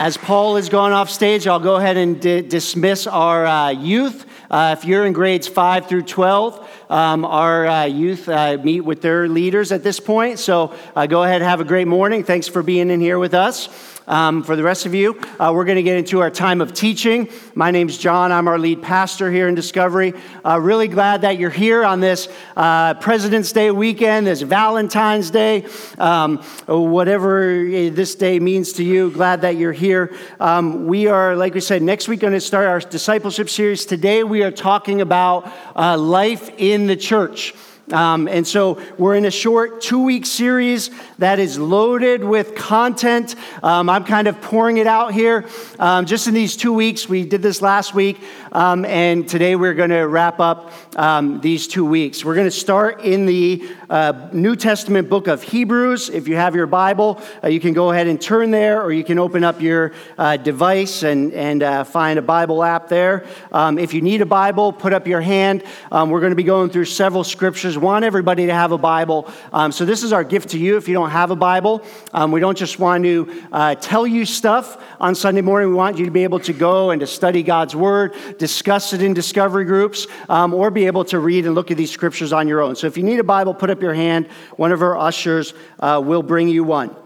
[0.00, 4.24] As Paul is going off stage, I'll go ahead and di- dismiss our uh, youth.
[4.50, 9.02] Uh, if you're in grades 5 through 12, um, our uh, youth uh, meet with
[9.02, 10.38] their leaders at this point.
[10.38, 12.24] So uh, go ahead have a great morning.
[12.24, 13.68] Thanks for being in here with us.
[14.10, 16.74] Um, for the rest of you, uh, we're going to get into our time of
[16.74, 17.28] teaching.
[17.54, 18.32] My name's John.
[18.32, 20.14] I'm our lead pastor here in Discovery.
[20.44, 22.26] Uh, really glad that you're here on this
[22.56, 25.64] uh, President's Day weekend, this Valentine's Day,
[25.96, 29.12] um, whatever this day means to you.
[29.12, 30.12] Glad that you're here.
[30.40, 33.86] Um, we are, like we said, next week going to start our discipleship series.
[33.86, 37.54] Today we are talking about uh, life in the church.
[37.92, 43.34] Um, and so we're in a short two week series that is loaded with content.
[43.62, 45.46] Um, I'm kind of pouring it out here
[45.78, 47.08] um, just in these two weeks.
[47.08, 48.20] We did this last week,
[48.52, 52.24] um, and today we're going to wrap up um, these two weeks.
[52.24, 56.10] We're going to start in the uh, New Testament book of Hebrews.
[56.10, 59.04] If you have your Bible, uh, you can go ahead and turn there, or you
[59.04, 63.26] can open up your uh, device and, and uh, find a Bible app there.
[63.52, 65.62] Um, if you need a Bible, put up your hand.
[65.90, 69.30] we're going to be going through several scriptures want everybody to have a Bible.
[69.52, 71.82] Um, so, this is our gift to you if you don't have a Bible.
[72.12, 75.70] Um, we don't just want to uh, tell you stuff on Sunday morning.
[75.70, 79.02] We want you to be able to go and to study God's Word, discuss it
[79.02, 82.48] in discovery groups, um, or be able to read and look at these scriptures on
[82.48, 82.74] your own.
[82.74, 84.26] So, if you need a Bible, put up your hand.
[84.56, 86.96] One of our ushers uh, will bring you one.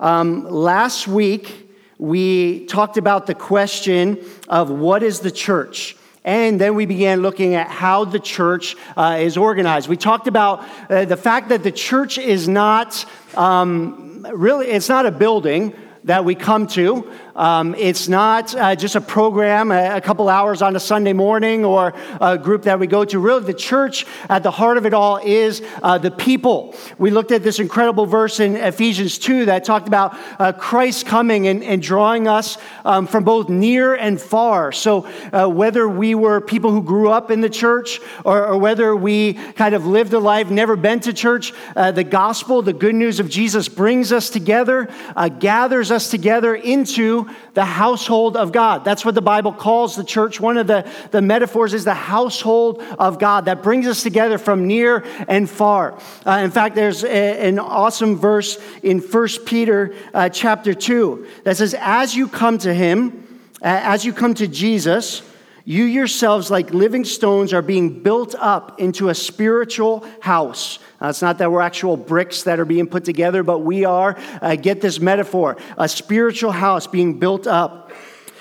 [0.00, 1.68] Um, last week,
[1.98, 4.18] we talked about the question
[4.48, 5.96] of what is the church?
[6.24, 9.88] And then we began looking at how the church uh, is organized.
[9.88, 15.04] We talked about uh, the fact that the church is not um, really, it's not
[15.04, 15.74] a building
[16.04, 17.10] that we come to.
[17.34, 21.64] Um, it's not uh, just a program, a, a, couple hours on a Sunday morning,
[21.64, 23.18] or a group that we go to.
[23.18, 26.74] Really, the church at the heart of it all is uh, the people.
[26.98, 31.46] We looked at this incredible verse in Ephesians 2 that talked about uh, Christ coming
[31.46, 34.70] and, and drawing us um, from both near and far.
[34.72, 38.94] So, uh, whether we were people who grew up in the church or, or whether
[38.94, 42.94] we kind of lived a life, never been to church, uh, the gospel, the good
[42.94, 47.21] news of Jesus brings us together, uh, gathers us together into
[47.54, 48.84] the household of God.
[48.84, 50.40] That's what the Bible calls the church.
[50.40, 54.66] One of the, the metaphors is the household of God that brings us together from
[54.66, 55.98] near and far.
[56.26, 61.56] Uh, in fact, there's a, an awesome verse in 1 Peter uh, chapter 2 that
[61.56, 63.26] says, As you come to him,
[63.62, 65.22] as you come to Jesus,
[65.64, 70.78] you yourselves, like living stones, are being built up into a spiritual house.
[71.00, 74.18] Now, it's not that we're actual bricks that are being put together, but we are,
[74.40, 77.92] uh, get this metaphor, a spiritual house being built up.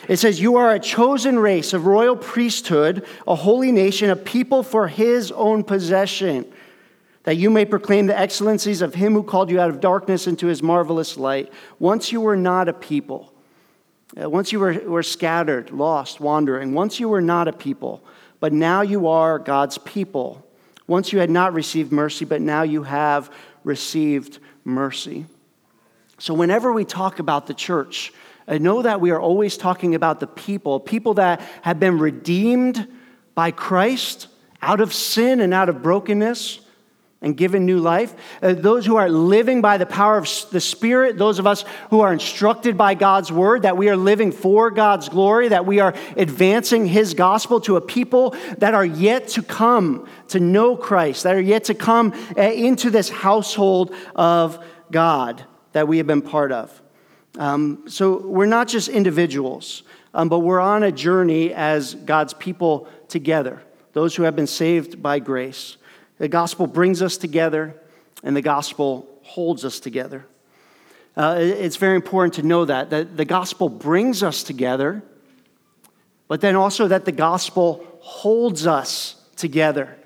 [0.07, 4.63] It says, You are a chosen race, a royal priesthood, a holy nation, a people
[4.63, 6.51] for his own possession,
[7.23, 10.47] that you may proclaim the excellencies of him who called you out of darkness into
[10.47, 11.53] his marvelous light.
[11.77, 13.30] Once you were not a people
[14.19, 18.03] Uh, once you were, were scattered, lost, wandering, once you were not a people,
[18.39, 20.45] but now you are God's people.
[20.87, 23.31] Once you had not received mercy, but now you have
[23.63, 25.25] received mercy.
[26.17, 28.11] So, whenever we talk about the church,
[28.47, 32.87] I know that we are always talking about the people, people that have been redeemed
[33.33, 34.27] by Christ
[34.61, 36.59] out of sin and out of brokenness
[37.21, 38.15] and given new life.
[38.41, 42.01] Uh, those who are living by the power of the Spirit, those of us who
[42.01, 45.93] are instructed by God's word, that we are living for God's glory, that we are
[46.17, 51.35] advancing His gospel to a people that are yet to come to know Christ, that
[51.35, 56.51] are yet to come uh, into this household of God that we have been part
[56.51, 56.81] of.
[57.37, 59.83] Um, so we're not just individuals,
[60.13, 63.61] um, but we're on a journey as God's people together,
[63.93, 65.77] those who have been saved by grace.
[66.21, 67.73] The gospel brings us together,
[68.21, 70.27] and the gospel holds us together.
[71.17, 75.01] Uh, it's very important to know that, that the gospel brings us together,
[76.27, 79.97] but then also that the gospel holds us together.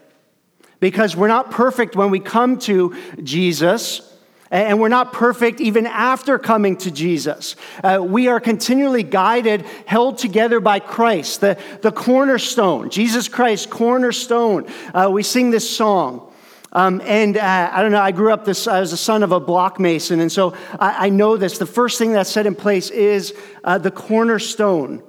[0.79, 4.14] Because we're not perfect when we come to Jesus,
[4.51, 7.55] and we're not perfect even after coming to Jesus.
[7.83, 14.67] Uh, we are continually guided, held together by Christ, the, the cornerstone, Jesus Christ, cornerstone.
[14.93, 16.31] Uh, we sing this song.
[16.71, 19.31] Um, and uh, I don't know, I grew up this, I was a son of
[19.31, 21.57] a block mason, and so I, I know this.
[21.57, 23.33] The first thing that's set in place is
[23.63, 25.01] uh, the cornerstone.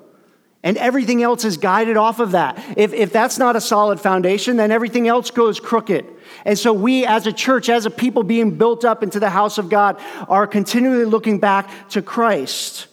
[0.67, 2.59] And everything else is guided off of that.
[2.77, 6.05] If, if that's not a solid foundation, then everything else goes crooked.
[6.45, 9.59] And so, we as a church, as a people being built up into the house
[9.59, 12.89] of God, are continually looking back to Christ.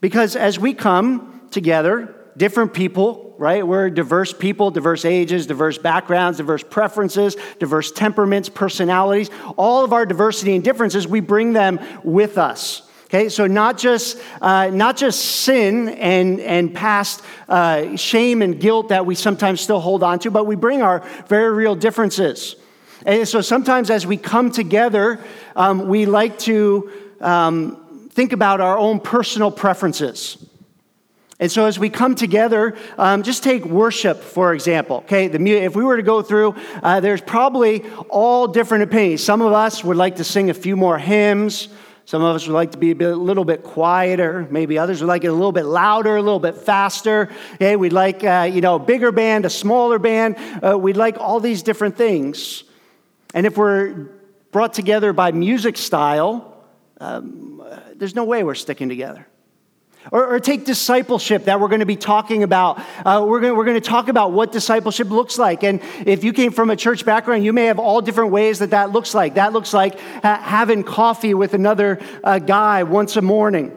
[0.00, 3.66] Because as we come together, different people, right?
[3.66, 9.28] We're diverse people, diverse ages, diverse backgrounds, diverse preferences, diverse temperaments, personalities.
[9.56, 12.82] All of our diversity and differences, we bring them with us.
[13.10, 18.90] Okay, so not just, uh, not just sin and, and past uh, shame and guilt
[18.90, 22.54] that we sometimes still hold on to, but we bring our very real differences.
[23.04, 25.18] And so sometimes as we come together,
[25.56, 26.88] um, we like to
[27.20, 30.46] um, think about our own personal preferences.
[31.40, 34.98] And so, as we come together, um, just take worship, for example.
[34.98, 39.24] Okay, the, if we were to go through, uh, there's probably all different opinions.
[39.24, 41.68] Some of us would like to sing a few more hymns.
[42.04, 44.46] Some of us would like to be a, bit, a little bit quieter.
[44.50, 47.30] Maybe others would like it a little bit louder, a little bit faster.
[47.54, 50.36] Okay, we'd like, uh, you know, a bigger band, a smaller band.
[50.62, 52.64] Uh, we'd like all these different things.
[53.32, 54.08] And if we're
[54.50, 56.56] brought together by music style,
[57.00, 57.62] um,
[57.94, 59.26] there's no way we're sticking together.
[60.10, 62.80] Or, or, take discipleship that we're going to be talking about.
[63.04, 65.62] Uh, we're, going, we're going to talk about what discipleship looks like.
[65.62, 68.70] And if you came from a church background, you may have all different ways that
[68.70, 69.34] that looks like.
[69.34, 73.76] That looks like ha- having coffee with another uh, guy once a morning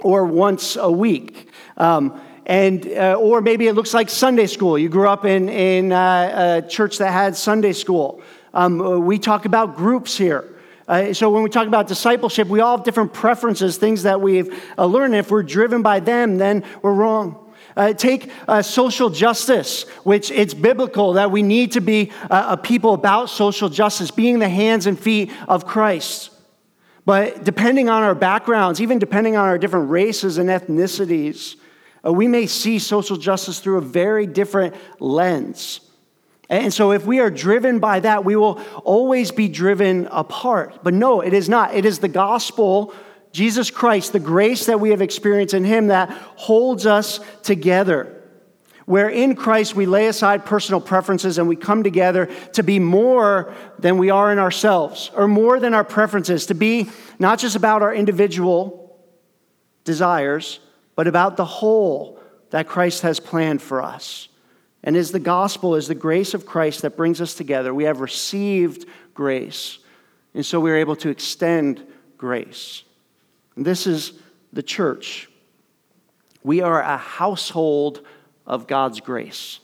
[0.00, 1.48] or once a week.
[1.76, 4.76] Um, and, uh, or maybe it looks like Sunday school.
[4.76, 8.20] You grew up in, in uh, a church that had Sunday school.
[8.52, 10.55] Um, we talk about groups here.
[10.88, 14.62] Uh, so when we talk about discipleship, we all have different preferences, things that we've
[14.78, 15.14] uh, learned.
[15.14, 17.42] If we're driven by them, then we're wrong.
[17.76, 22.56] Uh, take uh, social justice, which it's biblical that we need to be uh, a
[22.56, 26.30] people about social justice, being the hands and feet of Christ.
[27.04, 31.56] But depending on our backgrounds, even depending on our different races and ethnicities,
[32.04, 35.80] uh, we may see social justice through a very different lens.
[36.48, 40.80] And so, if we are driven by that, we will always be driven apart.
[40.84, 41.74] But no, it is not.
[41.74, 42.94] It is the gospel,
[43.32, 48.12] Jesus Christ, the grace that we have experienced in Him that holds us together.
[48.84, 53.52] Where in Christ we lay aside personal preferences and we come together to be more
[53.80, 56.88] than we are in ourselves, or more than our preferences, to be
[57.18, 58.96] not just about our individual
[59.82, 60.60] desires,
[60.94, 62.20] but about the whole
[62.50, 64.28] that Christ has planned for us.
[64.86, 68.00] And as the gospel is the grace of Christ that brings us together, we have
[68.00, 69.80] received grace.
[70.32, 71.84] And so we're able to extend
[72.16, 72.84] grace.
[73.56, 74.12] And this is
[74.52, 75.28] the church.
[76.44, 78.06] We are a household
[78.46, 79.58] of God's grace.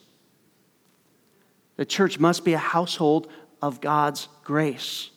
[1.77, 3.31] The church must be a household
[3.61, 5.09] of God's grace.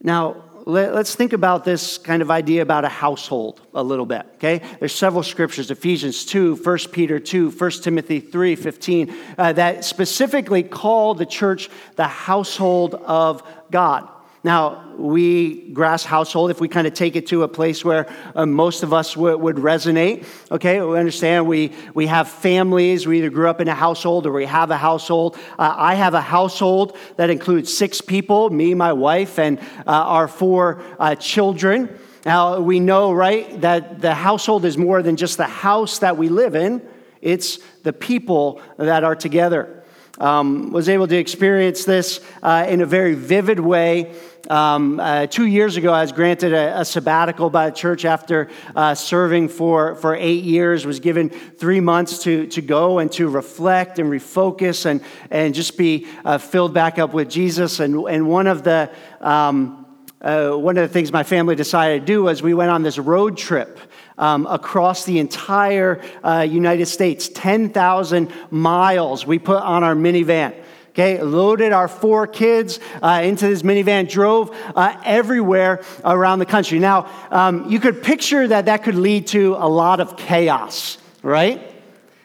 [0.00, 4.26] Now, let, us think about this kind of idea about a household a little bit,
[4.34, 4.60] okay?
[4.78, 10.62] There's several scriptures, Ephesians 2, 1 Peter 2, 1 Timothy 3, 15, uh, that specifically
[10.62, 14.08] call the church the household of God.
[14.42, 18.46] Now, we, Grass Household, if we kind of take it to a place where uh,
[18.46, 23.06] most of us w- would resonate, okay, we understand we, we have families.
[23.06, 25.36] We either grew up in a household or we have a household.
[25.58, 30.26] Uh, I have a household that includes six people me, my wife, and uh, our
[30.26, 31.98] four uh, children.
[32.24, 36.30] Now, we know, right, that the household is more than just the house that we
[36.30, 36.80] live in,
[37.20, 39.79] it's the people that are together.
[40.20, 44.14] Um, was able to experience this uh, in a very vivid way
[44.48, 48.48] um, uh, two years ago, I was granted a, a sabbatical by the church after
[48.74, 53.28] uh, serving for, for eight years, was given three months to, to go and to
[53.28, 57.80] reflect and refocus and, and just be uh, filled back up with Jesus.
[57.80, 58.90] And, and one of the
[59.20, 59.79] um,
[60.20, 62.98] uh, one of the things my family decided to do was we went on this
[62.98, 63.78] road trip
[64.18, 70.54] um, across the entire uh, United States, 10,000 miles we put on our minivan
[70.90, 76.78] okay, loaded our four kids uh, into this minivan, drove uh, everywhere around the country.
[76.78, 81.62] Now, um, you could picture that that could lead to a lot of chaos, right?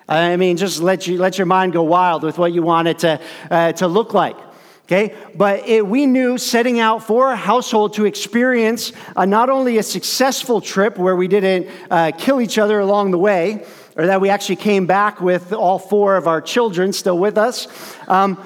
[0.07, 2.99] I mean, just let, you, let your mind go wild with what you want it
[2.99, 4.37] to, uh, to look like.
[4.85, 9.79] Okay, but it, we knew setting out for a household to experience uh, not only
[9.79, 13.65] a successful trip where we didn't uh, kill each other along the way,
[13.95, 17.67] or that we actually came back with all four of our children still with us,
[18.07, 18.37] um,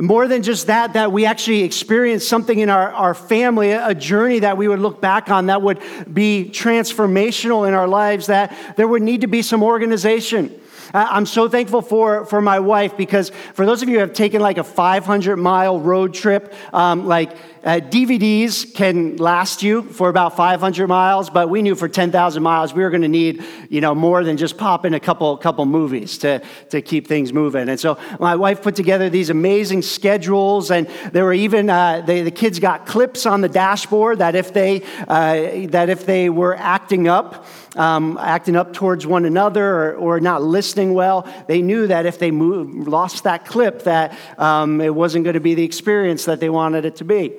[0.00, 4.38] more than just that, that we actually experienced something in our, our family, a journey
[4.38, 5.78] that we would look back on that would
[6.10, 10.58] be transformational in our lives, that there would need to be some organization.
[10.94, 14.40] I'm so thankful for, for my wife because for those of you who have taken
[14.40, 20.36] like a 500 mile road trip, um, like uh, DVDs can last you for about
[20.36, 23.94] 500 miles, but we knew for 10,000 miles we were going to need, you know,
[23.94, 27.68] more than just pop in a couple couple movies to to keep things moving.
[27.68, 32.22] And so my wife put together these amazing schedules, and there were even uh, they,
[32.22, 36.56] the kids got clips on the dashboard that if they uh, that if they were
[36.56, 37.46] acting up.
[37.74, 42.18] Um, acting up towards one another or, or, not listening well, they knew that if
[42.18, 46.38] they moved, lost that clip, that um, it wasn't going to be the experience that
[46.38, 47.32] they wanted it to be.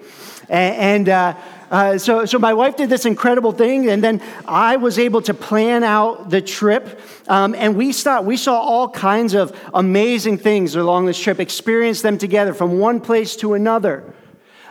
[0.50, 1.38] And, and uh,
[1.74, 5.34] uh, so, so my wife did this incredible thing, and then I was able to
[5.34, 7.02] plan out the trip.
[7.28, 12.04] Um, and we saw, we saw all kinds of amazing things along this trip, experienced
[12.04, 14.14] them together from one place to another.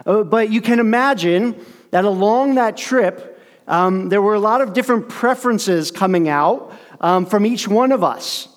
[0.06, 1.56] Uh, but you can imagine
[1.90, 3.31] that along that trip,
[3.66, 8.02] um, there were a lot of different preferences coming out um, from each one of
[8.02, 8.48] us.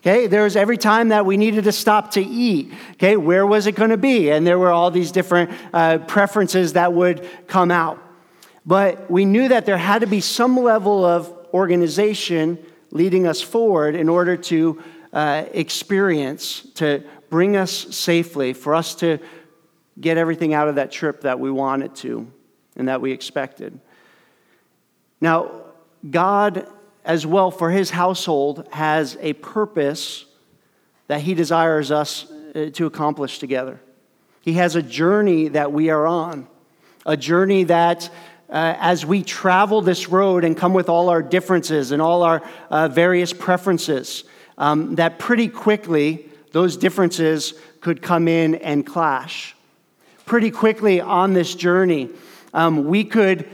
[0.00, 2.72] Okay, there was every time that we needed to stop to eat.
[2.92, 4.30] Okay, where was it going to be?
[4.30, 8.02] And there were all these different uh, preferences that would come out.
[8.64, 12.58] But we knew that there had to be some level of organization
[12.90, 14.82] leading us forward in order to
[15.12, 19.18] uh, experience, to bring us safely, for us to
[20.00, 22.30] get everything out of that trip that we wanted to
[22.76, 23.78] and that we expected.
[25.20, 25.50] Now,
[26.08, 26.66] God
[27.04, 30.24] as well for his household has a purpose
[31.08, 33.80] that he desires us uh, to accomplish together.
[34.42, 36.46] He has a journey that we are on,
[37.04, 38.08] a journey that
[38.48, 42.42] uh, as we travel this road and come with all our differences and all our
[42.70, 44.24] uh, various preferences,
[44.58, 49.54] um, that pretty quickly those differences could come in and clash.
[50.26, 52.10] Pretty quickly on this journey,
[52.52, 53.48] um, we could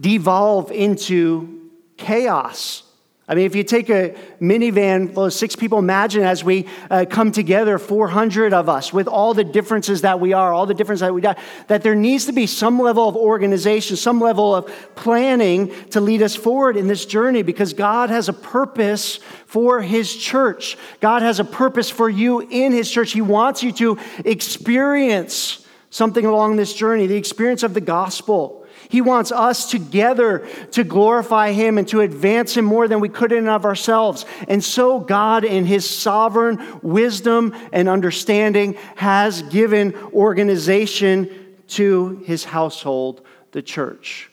[0.00, 2.82] devolve into chaos.
[3.28, 7.06] I mean, if you take a minivan full of six people, imagine as we uh,
[7.10, 11.00] come together, 400 of us, with all the differences that we are, all the differences
[11.00, 11.36] that we got,
[11.66, 16.22] that there needs to be some level of organization, some level of planning to lead
[16.22, 20.78] us forward in this journey because God has a purpose for His church.
[21.00, 23.10] God has a purpose for you in His church.
[23.10, 28.65] He wants you to experience something along this journey, the experience of the gospel.
[28.96, 33.30] He wants us together to glorify Him and to advance Him more than we could
[33.30, 34.24] in of ourselves.
[34.48, 41.28] And so, God, in His sovereign wisdom and understanding, has given organization
[41.66, 43.20] to His household,
[43.52, 44.30] the church.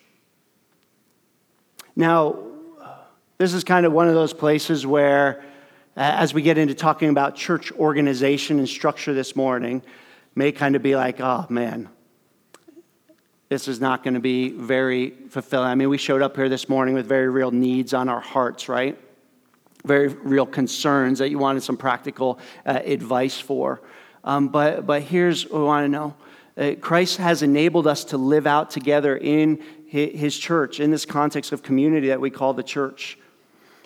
[1.94, 2.40] Now,
[3.40, 5.44] this is kind of one of those places where,
[5.98, 9.82] as we get into talking about church organization and structure this morning,
[10.36, 11.90] may kind of be like, oh man,
[13.54, 15.68] this is not going to be very fulfilling.
[15.68, 18.68] I mean, we showed up here this morning with very real needs on our hearts,
[18.68, 18.98] right?
[19.86, 23.84] Very real concerns that you wanted some practical uh, advice for.
[24.24, 26.16] Um, but, but here's what we want to know
[26.58, 31.52] uh, Christ has enabled us to live out together in his church, in this context
[31.52, 33.20] of community that we call the church.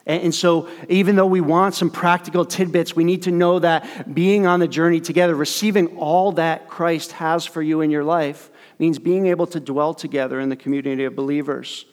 [0.06, 4.48] And so, even though we want some practical tidbits, we need to know that being
[4.48, 9.00] on the journey together, receiving all that Christ has for you in your life, means
[9.00, 11.86] being able to dwell together in the community of believers,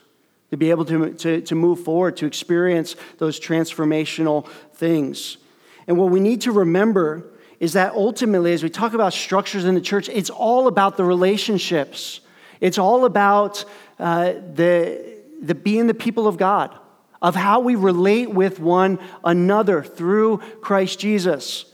[0.51, 5.39] to be able to, to, to move forward, to experience those transformational things.
[5.87, 7.25] And what we need to remember
[7.61, 11.05] is that ultimately, as we talk about structures in the church, it's all about the
[11.05, 12.21] relationships.
[12.61, 13.65] It's all about
[13.99, 16.77] uh, the, the being the people of God,
[17.23, 21.65] of how we relate with one another through Christ Jesus.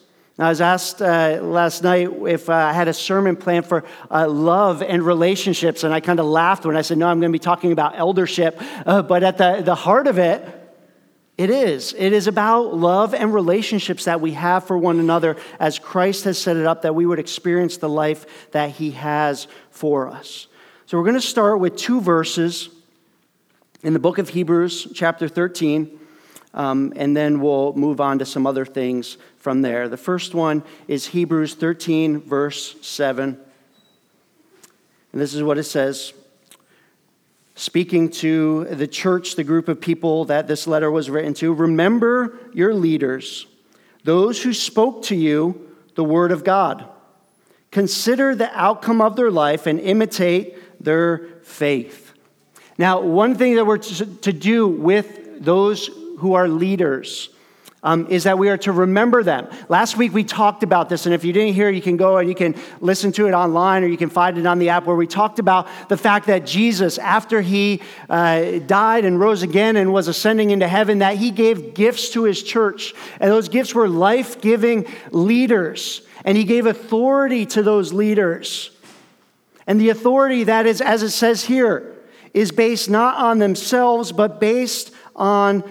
[0.41, 4.27] I was asked uh, last night if uh, I had a sermon plan for uh,
[4.27, 7.39] love and relationships, and I kind of laughed when I said, No, I'm going to
[7.39, 8.59] be talking about eldership.
[8.87, 10.43] Uh, but at the, the heart of it,
[11.37, 11.93] it is.
[11.93, 16.39] It is about love and relationships that we have for one another as Christ has
[16.39, 20.47] set it up, that we would experience the life that He has for us.
[20.87, 22.71] So we're going to start with two verses
[23.83, 25.99] in the book of Hebrews, chapter 13.
[26.53, 29.89] Um, and then we'll move on to some other things from there.
[29.89, 33.41] The first one is Hebrews 13, verse 7.
[35.13, 36.13] And this is what it says
[37.57, 42.39] Speaking to the church, the group of people that this letter was written to, remember
[42.55, 43.47] your leaders,
[44.05, 46.87] those who spoke to you the word of God.
[47.71, 52.15] Consider the outcome of their life and imitate their faith.
[52.79, 57.31] Now, one thing that we're to do with those who are leaders.
[57.83, 59.49] Um, is that we are to remember them.
[59.71, 62.29] Last week we talked about this, and if you didn't hear, you can go and
[62.29, 64.97] you can listen to it online or you can find it on the app where
[64.97, 69.95] we talked about the fact that Jesus, after he uh, died and rose again and
[69.95, 72.93] was ascending into heaven, that he gave gifts to his church.
[73.19, 76.03] And those gifts were life giving leaders.
[76.27, 78.73] And he gave authority to those leaders.
[79.67, 81.97] And the authority that is, as it says here,
[82.35, 85.63] is based not on themselves, but based on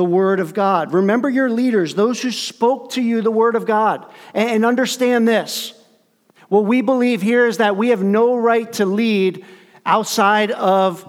[0.00, 0.94] the Word of God.
[0.94, 4.06] Remember your leaders, those who spoke to you the Word of God.
[4.32, 5.74] And understand this.
[6.48, 9.44] What we believe here is that we have no right to lead
[9.84, 11.06] outside of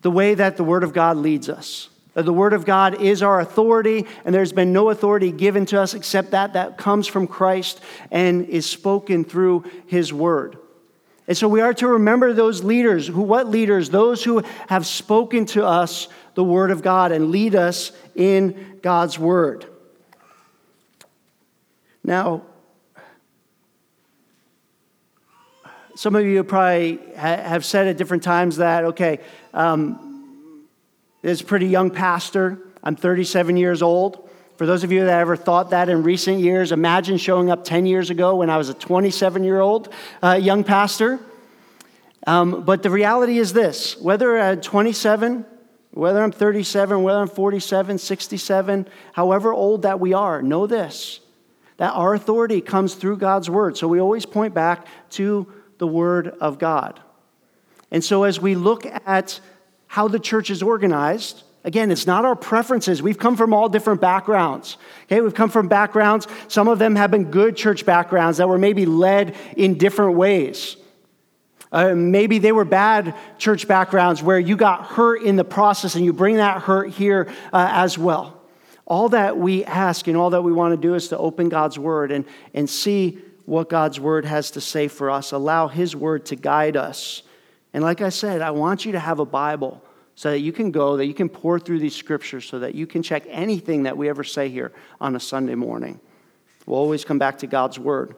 [0.00, 1.88] the way that the Word of God leads us.
[2.14, 5.94] The Word of God is our authority, and there's been no authority given to us
[5.94, 7.80] except that that comes from Christ
[8.10, 10.58] and is spoken through His Word.
[11.28, 13.06] And so we are to remember those leaders.
[13.06, 13.90] Who, what leaders?
[13.90, 16.08] Those who have spoken to us
[16.38, 19.66] the Word of God and lead us in God's Word.
[22.04, 22.42] Now,
[25.96, 29.18] some of you probably have said at different times that, okay,
[29.52, 30.68] um,
[31.22, 32.60] this pretty young pastor.
[32.84, 34.30] I'm 37 years old.
[34.58, 37.84] For those of you that ever thought that in recent years, imagine showing up 10
[37.84, 39.92] years ago when I was a 27 year old
[40.22, 41.18] uh, young pastor.
[42.28, 45.44] Um, but the reality is this whether at 27,
[45.92, 51.20] whether I'm 37, whether I'm 47, 67, however old that we are, know this
[51.78, 53.76] that our authority comes through God's word.
[53.76, 55.46] So we always point back to
[55.78, 57.00] the word of God.
[57.92, 59.38] And so as we look at
[59.86, 63.02] how the church is organized, Again, it's not our preferences.
[63.02, 64.78] We've come from all different backgrounds.
[65.04, 68.58] Okay, we've come from backgrounds, some of them have been good church backgrounds that were
[68.58, 70.76] maybe led in different ways.
[71.70, 76.04] Uh, maybe they were bad church backgrounds where you got hurt in the process and
[76.04, 78.40] you bring that hurt here uh, as well.
[78.86, 81.78] All that we ask and all that we want to do is to open God's
[81.78, 86.26] word and, and see what God's word has to say for us, allow His word
[86.26, 87.22] to guide us.
[87.74, 89.82] And like I said, I want you to have a Bible
[90.14, 92.86] so that you can go, that you can pour through these scriptures, so that you
[92.86, 96.00] can check anything that we ever say here on a Sunday morning.
[96.66, 98.16] We'll always come back to God's Word.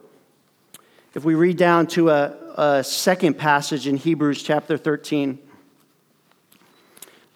[1.14, 5.38] If we read down to a, a second passage in Hebrews chapter 13,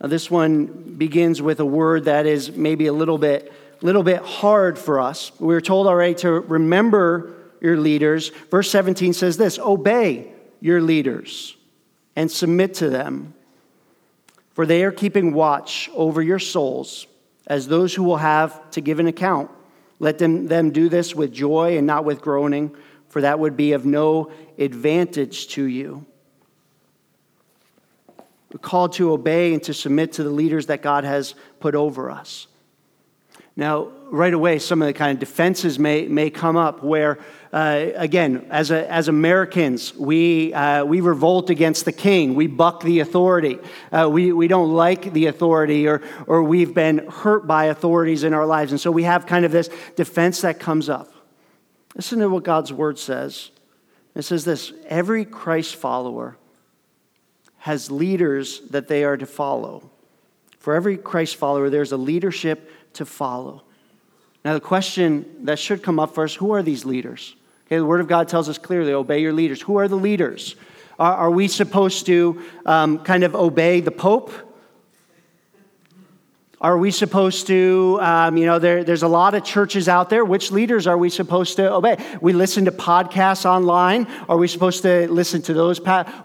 [0.01, 0.67] now this one
[0.97, 5.33] begins with a word that is maybe a little bit, little bit hard for us.
[5.41, 8.29] We are told already to remember your leaders.
[8.51, 11.57] Verse 17 says this Obey your leaders
[12.15, 13.35] and submit to them
[14.55, 17.07] for they are keeping watch over your souls
[17.47, 19.51] as those who will have to give an account.
[19.99, 22.75] Let them, them do this with joy and not with groaning,
[23.15, 26.05] for that would be of no advantage to you.
[28.53, 32.11] We're called to obey and to submit to the leaders that God has put over
[32.11, 32.49] us.
[33.55, 37.21] Now, right away, some of the kind of defenses may, may come up where,
[37.53, 42.35] uh, again, as, a, as Americans, we, uh, we revolt against the king.
[42.35, 43.61] We buck the authority.
[43.93, 48.35] Uh, we, we don't like the authority, or, or we've been hurt by authorities in
[48.35, 48.73] our lives.
[48.73, 51.14] And so we have kind of this defense that comes up.
[51.95, 53.51] Listen to what God's word says.
[54.15, 56.37] It says this every Christ follower
[57.59, 59.91] has leaders that they are to follow.
[60.59, 63.63] For every Christ follower, there's a leadership to follow.
[64.45, 67.35] Now, the question that should come up first who are these leaders?
[67.67, 69.63] Okay, the Word of God tells us clearly obey your leaders.
[69.63, 70.57] Who are the leaders?
[70.99, 74.33] Are, are we supposed to um, kind of obey the Pope?
[76.65, 80.25] Are we supposed to, um, you know, there, there's a lot of churches out there.
[80.25, 81.99] Which leaders are we supposed to obey?
[82.23, 84.07] We listen to podcasts online.
[84.31, 85.77] Are we supposed to listen to those?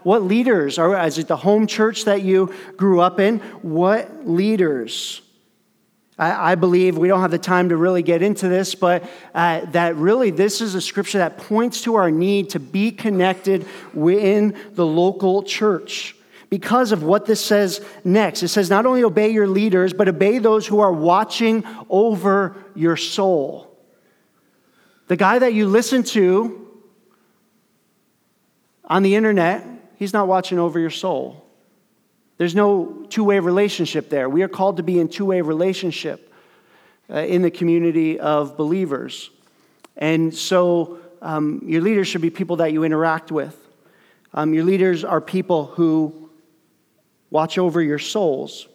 [0.02, 0.78] What leaders?
[0.78, 3.40] Are, is it the home church that you grew up in?
[3.60, 5.20] What leaders?
[6.18, 9.66] I, I believe we don't have the time to really get into this, but uh,
[9.72, 14.56] that really this is a scripture that points to our need to be connected within
[14.72, 16.16] the local church
[16.50, 18.42] because of what this says next.
[18.42, 22.96] It says, not only obey your leaders, but obey those who are watching over your
[22.96, 23.78] soul.
[25.06, 26.68] The guy that you listen to
[28.84, 29.64] on the internet,
[29.96, 31.44] he's not watching over your soul.
[32.36, 34.28] There's no two way relationship there.
[34.28, 36.32] We are called to be in two way relationship
[37.08, 39.30] uh, in the community of believers.
[39.96, 43.56] And so um, your leaders should be people that you interact with.
[44.32, 46.29] Um, your leaders are people who
[47.30, 48.68] watch over your souls.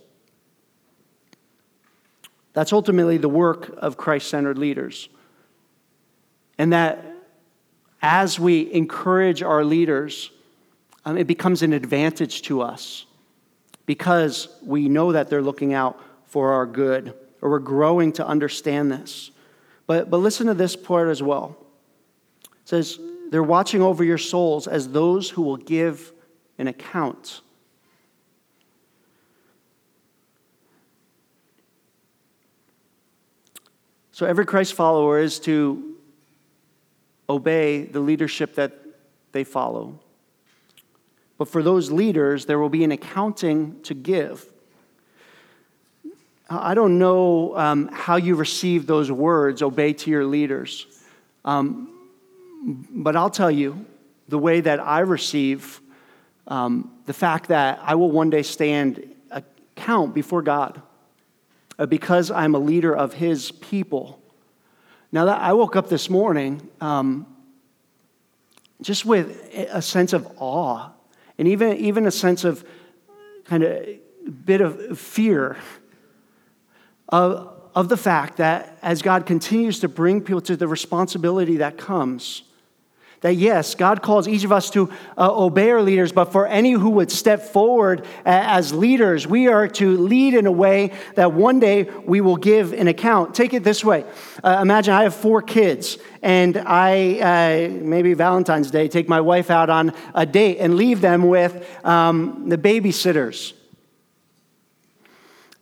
[2.53, 5.09] That's ultimately the work of Christ centered leaders.
[6.57, 7.03] And that
[8.01, 10.31] as we encourage our leaders,
[11.03, 13.05] um, it becomes an advantage to us
[13.85, 18.91] because we know that they're looking out for our good, or we're growing to understand
[18.91, 19.31] this.
[19.87, 21.57] But, but listen to this part as well.
[22.43, 26.11] It says, They're watching over your souls as those who will give
[26.57, 27.41] an account.
[34.15, 35.97] So every Christ follower is to
[37.29, 38.71] obey the leadership that
[39.33, 39.99] they follow.
[41.37, 44.45] But for those leaders, there will be an accounting to give.
[46.49, 50.87] I don't know um, how you receive those words, obey to your leaders.
[51.43, 51.91] Um,
[52.89, 53.85] but I'll tell you
[54.29, 55.81] the way that I receive
[56.47, 60.81] um, the fact that I will one day stand account before God
[61.89, 64.21] because I'm a leader of His people.
[65.11, 67.25] Now, that I woke up this morning, um,
[68.81, 70.89] just with a sense of awe
[71.37, 72.65] and even, even a sense of
[73.45, 73.85] kind of
[74.45, 75.57] bit of fear
[77.09, 81.77] of, of the fact that as God continues to bring people to the responsibility that
[81.77, 82.43] comes,
[83.25, 86.73] that yes, God calls each of us to uh, obey our leaders, but for any
[86.73, 91.33] who would step forward uh, as leaders, we are to lead in a way that
[91.33, 93.33] one day we will give an account.
[93.33, 94.05] Take it this way
[94.43, 99.49] uh, Imagine I have four kids, and I, uh, maybe Valentine's Day, take my wife
[99.49, 103.53] out on a date and leave them with um, the babysitters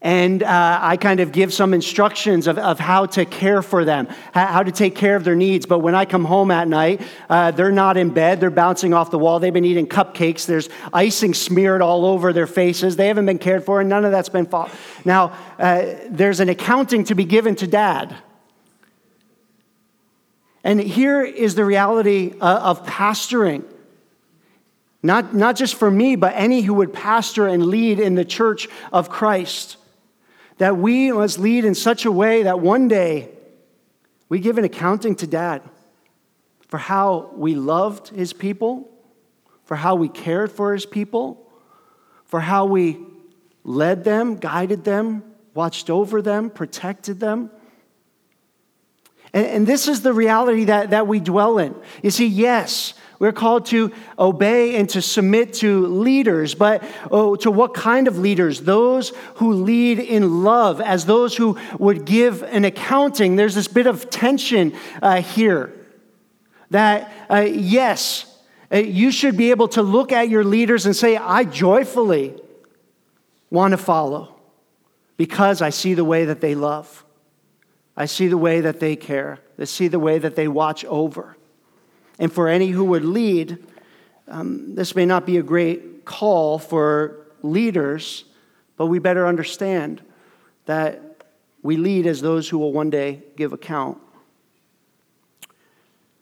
[0.03, 4.09] and uh, I kind of give some instructions of, of how to care for them,
[4.33, 5.65] how to take care of their needs.
[5.65, 9.11] But when I come home at night, uh, they're not in bed, they're bouncing off
[9.11, 9.39] the wall.
[9.39, 12.97] They've been eating cupcakes, there's icing smeared all over their faces.
[12.97, 14.71] They haven't been cared for, and none of that's been fought.
[15.05, 18.13] Now, uh, there's an accounting to be given to dad.
[20.65, 23.63] And here is the reality uh, of pastoring.
[25.01, 28.67] Not, not just for me, but any who would pastor and lead in the church
[28.91, 29.77] of Christ
[30.57, 33.29] that we must lead in such a way that one day
[34.29, 35.61] we give an accounting to dad
[36.67, 38.89] for how we loved his people,
[39.63, 41.51] for how we cared for his people,
[42.25, 42.99] for how we
[43.63, 47.51] led them, guided them, watched over them, protected them.
[49.33, 51.75] And, and this is the reality that, that we dwell in.
[52.01, 57.49] You see, yes, we're called to obey and to submit to leaders, but oh, to
[57.49, 58.59] what kind of leaders?
[58.59, 63.37] Those who lead in love, as those who would give an accounting.
[63.37, 65.73] There's this bit of tension uh, here
[66.69, 68.25] that, uh, yes,
[68.69, 72.35] uh, you should be able to look at your leaders and say, I joyfully
[73.49, 74.35] want to follow
[75.15, 77.05] because I see the way that they love.
[77.95, 79.39] I see the way that they care.
[79.57, 81.37] I see the way that they watch over.
[82.19, 83.57] And for any who would lead,
[84.27, 88.25] um, this may not be a great call for leaders,
[88.77, 90.01] but we better understand
[90.65, 91.23] that
[91.61, 93.97] we lead as those who will one day give account.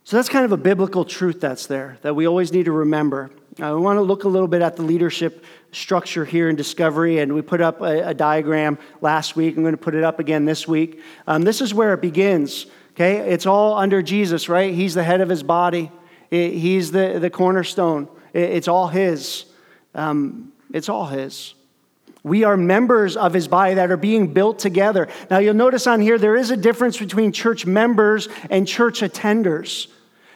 [0.04, 3.32] So that's kind of a biblical truth that's there that we always need to remember.
[3.60, 7.34] I want to look a little bit at the leadership structure here in Discovery, and
[7.34, 9.56] we put up a, a diagram last week.
[9.56, 11.02] I'm going to put it up again this week.
[11.28, 12.66] Um, this is where it begins.
[13.02, 14.76] Okay, it's all under Jesus, right?
[14.76, 15.90] He's the head of his body,
[16.30, 18.08] he's the, the cornerstone.
[18.32, 19.46] It's all his.
[19.96, 21.56] Um, it's all his.
[22.22, 25.08] We are members of his body that are being built together.
[25.32, 29.88] Now, you'll notice on here there is a difference between church members and church attenders.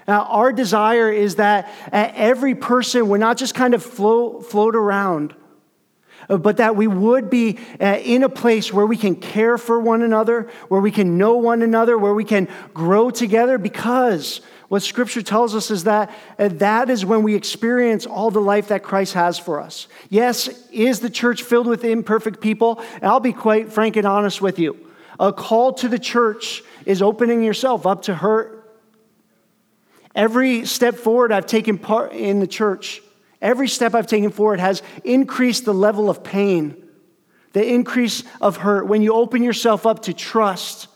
[0.07, 5.33] Now, our desire is that every person would not just kind of float, float around,
[5.33, 5.35] uh,
[6.27, 10.01] but that we would be uh, in a place where we can care for one
[10.01, 15.21] another, where we can know one another, where we can grow together, because what Scripture
[15.21, 19.13] tells us is that uh, that is when we experience all the life that Christ
[19.13, 19.87] has for us.
[20.09, 22.81] Yes, is the church filled with imperfect people?
[23.01, 24.77] I'll be quite frank and honest with you.
[25.19, 28.63] A call to the church is opening yourself up to hurt.
[30.15, 33.01] Every step forward I've taken part in the church
[33.41, 36.87] Every step I've taken forward has increased the level of pain,
[37.53, 38.87] the increase of hurt.
[38.87, 40.87] When you open yourself up to trust,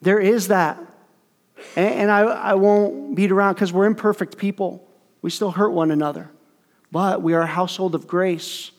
[0.00, 0.78] there is that.
[1.76, 4.88] And I, I won't beat around because we're imperfect people.
[5.22, 6.30] We still hurt one another.
[6.92, 8.70] But we are a household of grace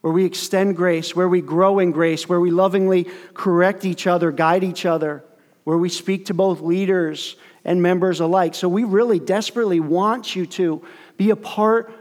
[0.00, 4.30] where we extend grace, where we grow in grace, where we lovingly correct each other,
[4.30, 5.24] guide each other,
[5.64, 8.54] where we speak to both leaders and members alike.
[8.54, 10.82] So we really desperately want you to
[11.16, 11.92] be a part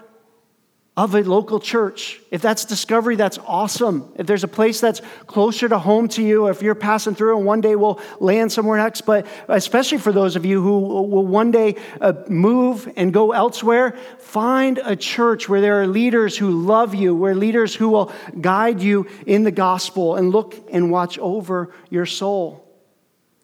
[0.95, 2.21] of a local church.
[2.29, 4.13] If that's discovery, that's awesome.
[4.15, 7.47] If there's a place that's closer to home to you, if you're passing through and
[7.47, 11.49] one day we'll land somewhere else, but especially for those of you who will one
[11.49, 16.93] day uh, move and go elsewhere, find a church where there are leaders who love
[16.93, 21.73] you, where leaders who will guide you in the gospel and look and watch over
[21.89, 22.59] your soul.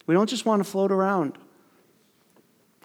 [0.06, 1.36] We don't just want to float around.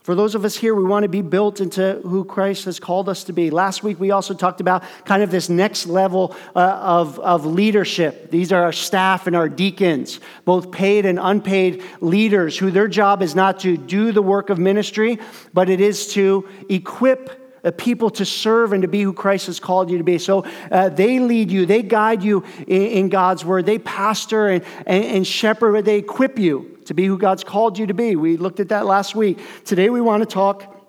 [0.05, 3.09] For those of us here, we want to be built into who Christ has called
[3.09, 3.49] us to be.
[3.49, 8.29] Last week, we also talked about kind of this next level uh, of, of leadership.
[8.29, 13.23] These are our staff and our deacons, both paid and unpaid leaders, who their job
[13.23, 15.17] is not to do the work of ministry,
[15.55, 19.59] but it is to equip uh, people to serve and to be who Christ has
[19.59, 20.19] called you to be.
[20.19, 24.63] So uh, they lead you, they guide you in, in, God's word, they pastor and,
[24.85, 28.15] and, and shepherd, they equip you to be who God's called you to be.
[28.15, 29.39] We looked at that last week.
[29.65, 30.87] Today we want to talk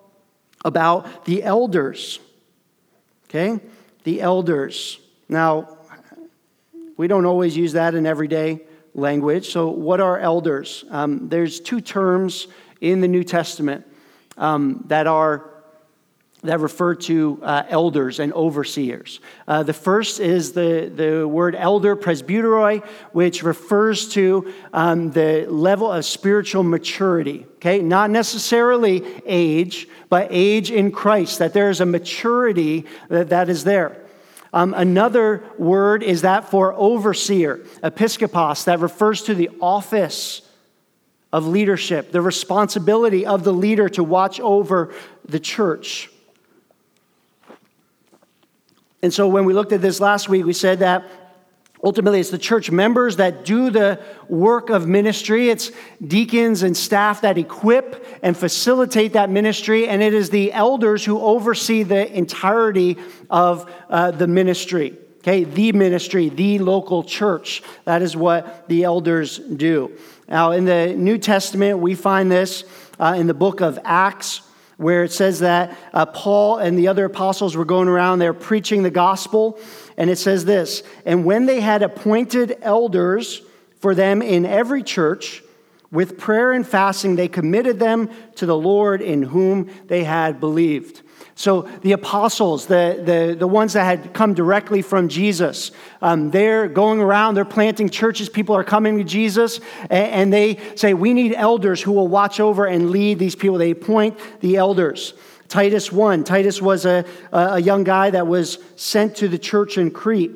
[0.63, 2.19] about the elders.
[3.25, 3.59] Okay?
[4.03, 4.99] The elders.
[5.29, 5.77] Now,
[6.97, 8.61] we don't always use that in everyday
[8.93, 9.49] language.
[9.49, 10.85] So, what are elders?
[10.89, 12.47] Um, there's two terms
[12.81, 13.85] in the New Testament.
[14.37, 15.49] um, that are
[16.47, 19.19] that refer to uh, elders and overseers.
[19.47, 25.91] Uh, the first is the, the word elder, presbyteroi, which refers to um, the level
[25.91, 27.45] of spiritual maturity.
[27.55, 33.49] Okay, not necessarily age, but age in Christ, that there is a maturity that, that
[33.49, 33.97] is there.
[34.53, 40.41] Um, another word is that for overseer, episkopos, that refers to the office
[41.33, 44.93] of leadership, the responsibility of the leader to watch over
[45.25, 46.09] the church.
[49.01, 51.05] And so when we looked at this last week, we said that
[51.83, 55.49] ultimately it's the church members that do the work of ministry.
[55.49, 55.71] It's
[56.05, 59.87] deacons and staff that equip and facilitate that ministry.
[59.87, 62.97] And it is the elders who oversee the entirety
[63.29, 64.97] of uh, the ministry.
[65.19, 67.61] Okay, the ministry, the local church.
[67.83, 69.91] That is what the elders do.
[70.29, 72.63] Now, in the New Testament, we find this
[72.97, 74.41] uh, in the book of Acts
[74.77, 78.83] where it says that uh, Paul and the other apostles were going around there preaching
[78.83, 79.59] the gospel.
[79.97, 83.41] And it says this And when they had appointed elders
[83.79, 85.43] for them in every church,
[85.91, 91.01] with prayer and fasting, they committed them to the Lord in whom they had believed.
[91.37, 95.69] So the apostles, the, the, the ones that had come directly from Jesus,
[96.01, 98.27] um, they're going around, they're planting churches.
[98.27, 102.39] People are coming to Jesus, and, and they say, We need elders who will watch
[102.39, 103.59] over and lead these people.
[103.59, 105.13] They appoint the elders.
[105.47, 106.23] Titus 1.
[106.23, 110.31] Titus was a, a young guy that was sent to the church in Crete.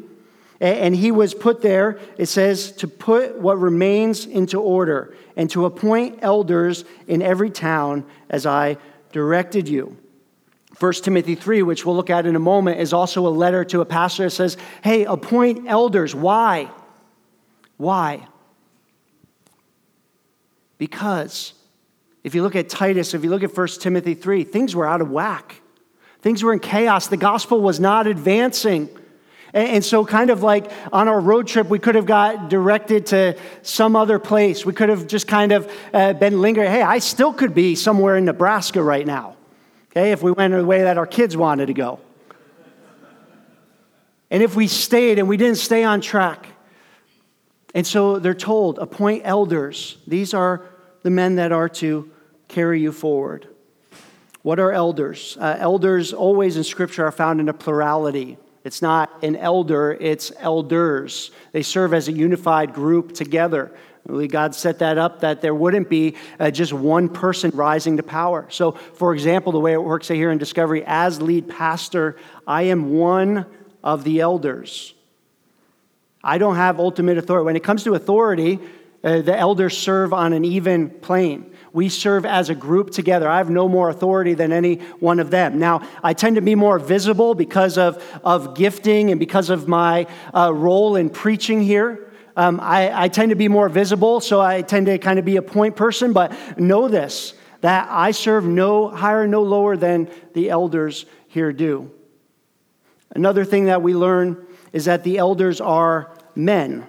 [0.60, 5.66] And he was put there, it says, to put what remains into order and to
[5.66, 8.78] appoint elders in every town as I
[9.12, 9.98] directed you.
[10.82, 13.82] 1 Timothy 3, which we'll look at in a moment, is also a letter to
[13.82, 16.16] a pastor that says, Hey, appoint elders.
[16.16, 16.72] Why?
[17.78, 18.28] Why?
[20.80, 21.54] Because
[22.24, 25.02] if you look at Titus, if you look at 1 Timothy 3, things were out
[25.02, 25.62] of whack.
[26.22, 27.08] Things were in chaos.
[27.08, 28.90] The gospel was not advancing.
[29.54, 33.38] And so, kind of like on our road trip, we could have got directed to
[33.62, 34.66] some other place.
[34.66, 36.72] We could have just kind of uh, been lingering.
[36.72, 39.36] Hey, I still could be somewhere in Nebraska right now
[39.92, 42.00] okay, if we went the way that our kids wanted to go.
[44.30, 46.48] And if we stayed and we didn't stay on track.
[47.76, 49.98] And so they're told, appoint elders.
[50.08, 50.66] These are
[51.04, 52.10] the men that are to
[52.48, 53.48] carry you forward.
[54.42, 55.38] What are elders?
[55.40, 58.38] Uh, elders always in Scripture are found in a plurality.
[58.64, 61.32] It's not an elder, it's elders.
[61.52, 63.72] They serve as a unified group together.
[64.08, 68.48] God set that up that there wouldn't be uh, just one person rising to power.
[68.50, 72.92] So, for example, the way it works here in Discovery, as lead pastor, I am
[72.94, 73.46] one
[73.84, 74.94] of the elders.
[76.24, 77.46] I don't have ultimate authority.
[77.46, 78.60] When it comes to authority,
[79.04, 81.52] uh, the elders serve on an even plane.
[81.74, 83.28] We serve as a group together.
[83.30, 85.58] I have no more authority than any one of them.
[85.58, 90.06] Now, I tend to be more visible because of, of gifting and because of my
[90.36, 92.11] uh, role in preaching here.
[92.42, 95.36] Um, I, I tend to be more visible, so I tend to kind of be
[95.36, 100.50] a point person, but know this that I serve no higher, no lower than the
[100.50, 101.92] elders here do.
[103.12, 106.88] Another thing that we learn is that the elders are men.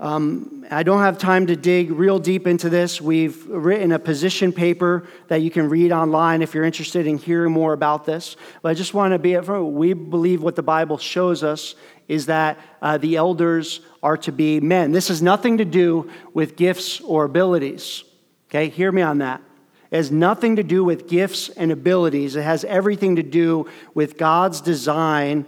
[0.00, 3.00] Um, I don't have time to dig real deep into this.
[3.00, 7.52] We've written a position paper that you can read online if you're interested in hearing
[7.52, 8.36] more about this.
[8.62, 9.72] But I just want to be upfront.
[9.72, 11.74] We believe what the Bible shows us
[12.06, 14.92] is that uh, the elders are to be men.
[14.92, 18.04] This has nothing to do with gifts or abilities.
[18.48, 19.42] Okay, hear me on that.
[19.90, 22.36] It has nothing to do with gifts and abilities.
[22.36, 25.44] It has everything to do with God's design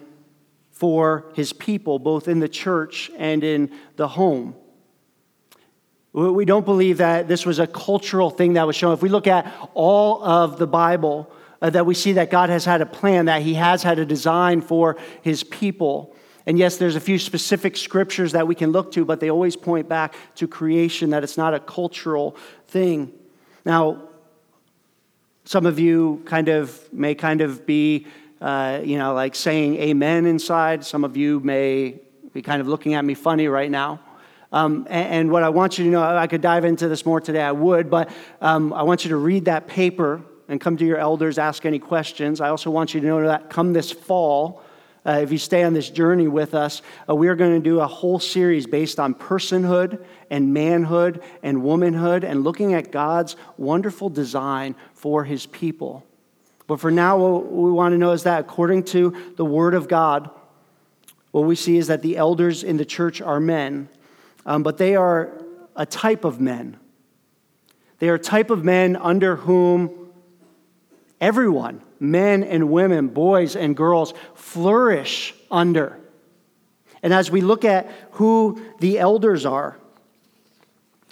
[0.81, 4.55] for his people, both in the church and in the home.
[6.15, 8.95] We don't believe that this was a cultural thing that was shown.
[8.95, 12.65] If we look at all of the Bible, uh, that we see that God has
[12.65, 16.17] had a plan, that he has had a design for his people.
[16.47, 19.57] And yes, there's a few specific scriptures that we can look to, but they always
[19.57, 22.37] point back to creation, that it's not a cultural
[22.69, 23.13] thing.
[23.67, 24.09] Now,
[25.45, 28.07] some of you kind of may kind of be,
[28.41, 30.85] uh, you know, like saying amen inside.
[30.85, 32.01] Some of you may
[32.33, 34.01] be kind of looking at me funny right now.
[34.53, 37.21] Um, and, and, what I want you to know, I could dive into this more
[37.21, 40.85] today, I would, but um, I want you to read that paper and come to
[40.85, 42.41] your elders, ask any questions.
[42.41, 44.65] I also want you to know that come this fall,
[45.07, 47.81] uh, if you stay on this journey with us, uh, we are going to do
[47.81, 54.11] a whole series based on personhood and manhood and womanhood and looking at God's wonderful
[54.11, 56.05] design for his people.
[56.71, 59.89] But for now, what we want to know is that according to the Word of
[59.89, 60.31] God,
[61.33, 63.89] what we see is that the elders in the church are men,
[64.47, 65.33] um, but they are
[65.75, 66.79] a type of men.
[67.99, 70.13] They are a type of men under whom
[71.21, 75.99] everyone, men and women, boys and girls, flourish under.
[77.03, 79.77] And as we look at who the elders are,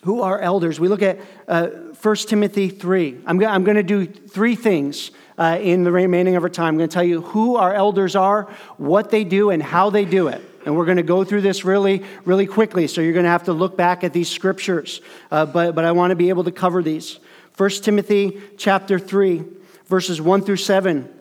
[0.05, 1.19] who are elders, we look at
[1.49, 1.71] uh,
[2.03, 3.23] 1 Timothy 3.
[3.27, 6.75] I'm, I'm going to do three things uh, in the remaining of our time.
[6.75, 8.45] I'm going to tell you who our elders are,
[8.77, 10.41] what they do, and how they do it.
[10.65, 12.87] And we're going to go through this really, really quickly.
[12.87, 15.01] So you're going to have to look back at these scriptures.
[15.31, 17.19] Uh, but, but I want to be able to cover these.
[17.57, 19.45] 1 Timothy chapter 3,
[19.87, 21.13] verses 1 through 7.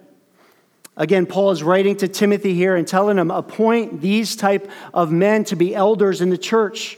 [0.95, 5.43] Again, Paul is writing to Timothy here and telling him, appoint these type of men
[5.45, 6.97] to be elders in the church.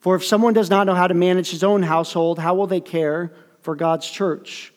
[0.00, 2.80] For if someone does not know how to manage his own household, how will they
[2.80, 4.72] care for God's church?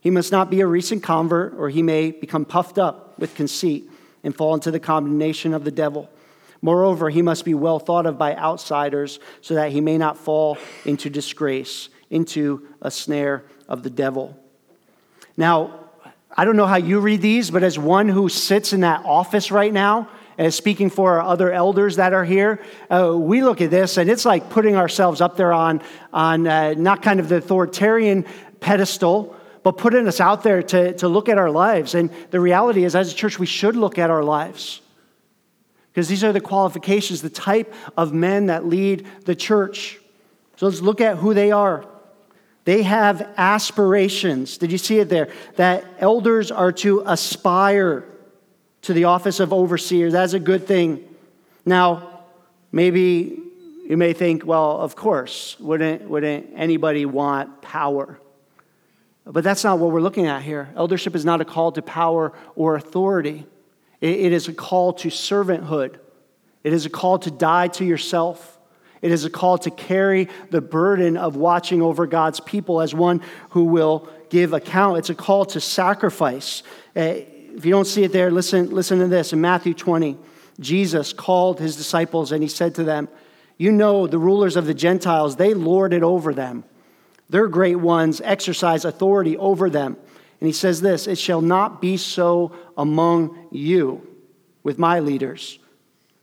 [0.00, 3.90] He must not be a recent convert, or he may become puffed up with conceit
[4.22, 6.10] and fall into the condemnation of the devil.
[6.62, 10.58] Moreover, he must be well thought of by outsiders so that he may not fall
[10.84, 14.38] into disgrace, into a snare of the devil.
[15.36, 15.80] Now,
[16.36, 19.50] I don't know how you read these, but as one who sits in that office
[19.50, 23.70] right now, as speaking for our other elders that are here, uh, we look at
[23.70, 27.36] this and it's like putting ourselves up there on, on uh, not kind of the
[27.36, 28.24] authoritarian
[28.60, 31.94] pedestal, but putting us out there to, to look at our lives.
[31.94, 34.80] And the reality is, as a church, we should look at our lives.
[35.90, 40.00] Because these are the qualifications, the type of men that lead the church.
[40.56, 41.86] So let's look at who they are.
[42.64, 44.58] They have aspirations.
[44.58, 45.28] Did you see it there?
[45.56, 48.04] That elders are to aspire
[48.84, 50.10] to the office of overseer.
[50.10, 51.02] That's a good thing.
[51.64, 52.20] Now,
[52.70, 53.40] maybe
[53.88, 58.18] you may think, well, of course, wouldn't, wouldn't anybody want power?
[59.24, 60.68] But that's not what we're looking at here.
[60.76, 63.46] Eldership is not a call to power or authority,
[64.00, 65.98] it is a call to servanthood,
[66.62, 68.50] it is a call to die to yourself.
[69.00, 73.20] It is a call to carry the burden of watching over God's people as one
[73.50, 74.96] who will give account.
[74.96, 76.62] It's a call to sacrifice.
[76.96, 77.16] Uh,
[77.54, 79.32] if you don't see it there, listen, listen to this.
[79.32, 80.18] In Matthew 20,
[80.58, 83.08] Jesus called his disciples and he said to them,
[83.56, 86.64] You know, the rulers of the Gentiles, they lord it over them.
[87.28, 89.96] Their great ones exercise authority over them.
[90.40, 94.06] And he says this It shall not be so among you
[94.62, 95.58] with my leaders.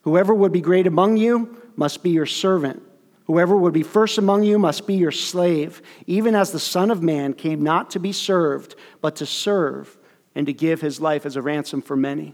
[0.01, 2.83] Whoever would be great among you, must be your servant.
[3.25, 7.01] Whoever would be first among you must be your slave, even as the Son of
[7.01, 9.97] Man came not to be served, but to serve
[10.35, 12.33] and to give his life as a ransom for many.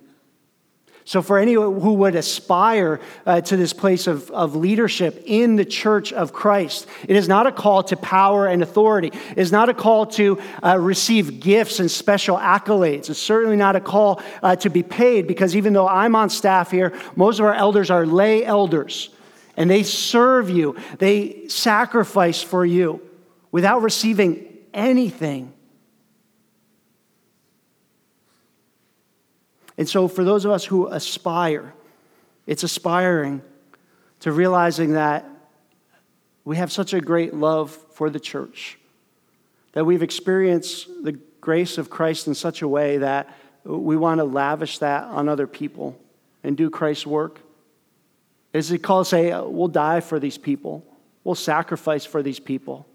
[1.08, 5.64] So, for anyone who would aspire uh, to this place of, of leadership in the
[5.64, 9.08] church of Christ, it is not a call to power and authority.
[9.32, 13.10] It is not a call to uh, receive gifts and special accolades.
[13.10, 16.72] It's certainly not a call uh, to be paid because even though I'm on staff
[16.72, 19.10] here, most of our elders are lay elders
[19.56, 23.02] and they serve you, they sacrifice for you
[23.50, 25.54] without receiving anything.
[29.78, 31.74] And so, for those of us who aspire,
[32.46, 33.42] it's aspiring
[34.22, 35.30] to realizing that
[36.44, 38.80] we have such a great love for the church,
[39.74, 44.24] that we've experienced the grace of Christ in such a way that we want to
[44.24, 46.00] lavish that on other people
[46.44, 47.42] and do Christ's work.
[48.54, 50.84] Is it called say, uh, we'll die for these people,
[51.24, 52.88] we'll sacrifice for these people,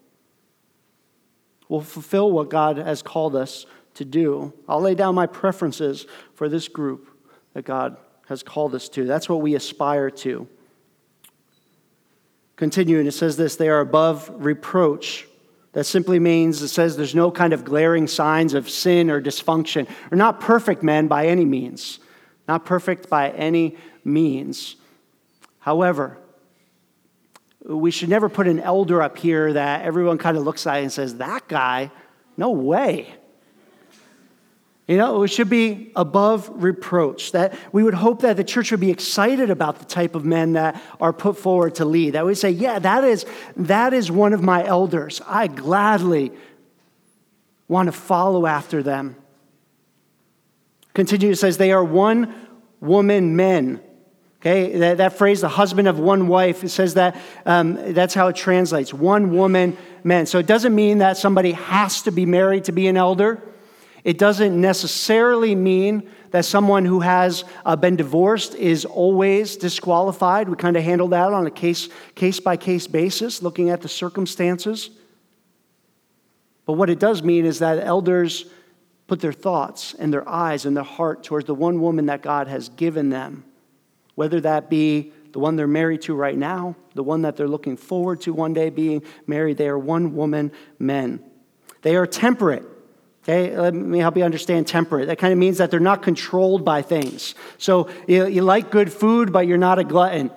[1.69, 4.53] we'll fulfill what God has called us to do.
[4.69, 7.09] I'll lay down my preferences for this group
[7.55, 7.97] that God
[8.29, 9.05] has called us to.
[9.05, 10.49] That's what we aspire to.
[12.57, 15.27] Continuing, it says this they are above reproach.
[15.73, 19.89] That simply means it says there's no kind of glaring signs of sin or dysfunction.
[20.09, 21.99] They're not perfect men by any means.
[22.47, 24.77] Not perfect by any means.
[25.59, 26.19] However,
[27.65, 30.93] we should never put an elder up here that everyone kind of looks at and
[30.93, 31.91] says, that guy,
[32.37, 33.15] no way.
[34.89, 37.33] You know, it should be above reproach.
[37.33, 40.55] That we would hope that the church would be excited about the type of men
[40.55, 42.15] that are put forward to lead.
[42.15, 43.25] That we say, yeah, that is,
[43.57, 45.23] that is one of my elders.
[45.27, 46.33] I gladly
[47.69, 49.17] want to follow after them.
[50.95, 52.35] Continue, says, they are one
[52.81, 53.81] woman men.
[54.41, 57.17] Okay, that, that phrase, the husband of one wife, it says that
[57.47, 60.27] um, that's how it translates one woman, men.
[60.27, 63.41] So it doesn't mean that somebody has to be married to be an elder.
[64.05, 70.49] It doesn't necessarily mean that someone who has uh, been divorced is always disqualified.
[70.49, 73.89] We kind of handle that on a case, case by case basis, looking at the
[73.89, 74.91] circumstances.
[76.65, 78.47] But what it does mean is that elders
[79.07, 82.49] put their thoughts and their eyes and their heart towards the one woman that God
[82.49, 83.45] has given them,
[84.15, 87.77] whether that be the one they're married to right now, the one that they're looking
[87.77, 89.59] forward to one day being married.
[89.59, 91.23] They are one woman men.
[91.83, 92.65] They are temperate.
[93.23, 95.07] Okay, let me help you understand temperate.
[95.07, 97.37] That kind of means that they're not controlled by things.
[97.57, 100.33] So you, you like good food, but you're not a glutton.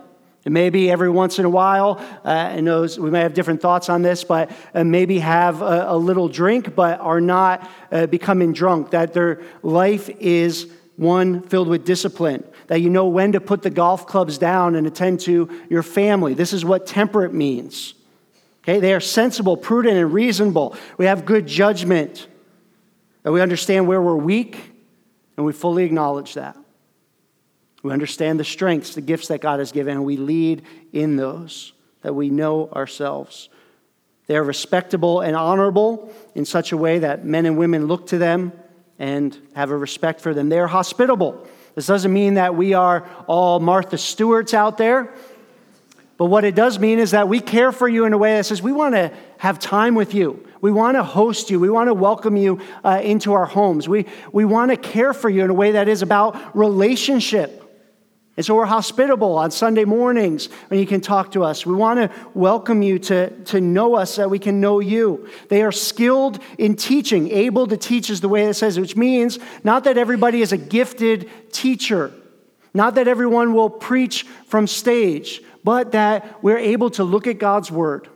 [0.45, 2.61] And maybe every once in a while, uh, I
[2.99, 6.75] we may have different thoughts on this, but uh, maybe have a, a, little drink,
[6.75, 8.91] but are not uh, becoming drunk.
[8.91, 12.43] That their life is one filled with discipline.
[12.67, 16.35] That you know when to put the golf clubs down and attend to your family.
[16.35, 17.95] This is what temperate means.
[18.63, 20.75] Okay, they are sensible, prudent, and reasonable.
[20.99, 22.27] We have good judgment.
[23.25, 24.55] That we understand where we're weak,
[25.35, 26.55] and we fully acknowledge that.
[27.81, 30.61] We understand the strengths, the gifts that God has given, and we lead
[30.93, 31.73] in those,
[32.03, 33.49] that we know ourselves.
[34.27, 38.19] They are respectable and honorable in such a way that men and women look to
[38.19, 38.53] them
[38.99, 40.49] and have a respect for them.
[40.49, 41.47] They are hospitable.
[41.73, 45.11] This doesn't mean that we are all Martha Stewarts out there.
[46.17, 48.45] But what it does mean is that we care for you in a way that
[48.45, 50.47] says we want to have time with you.
[50.61, 51.59] We want to host you.
[51.59, 53.89] We want to welcome you uh, into our homes.
[53.89, 57.61] We, we want to care for you in a way that is about relationship.
[58.37, 61.65] And so we're hospitable on Sunday mornings when you can talk to us.
[61.65, 65.29] We want to welcome you to, to know us so that we can know you.
[65.49, 69.39] They are skilled in teaching, able to teach is the way it says, which means
[69.63, 72.11] not that everybody is a gifted teacher,
[72.73, 77.71] not that everyone will preach from stage, but that we're able to look at God's
[77.71, 78.07] word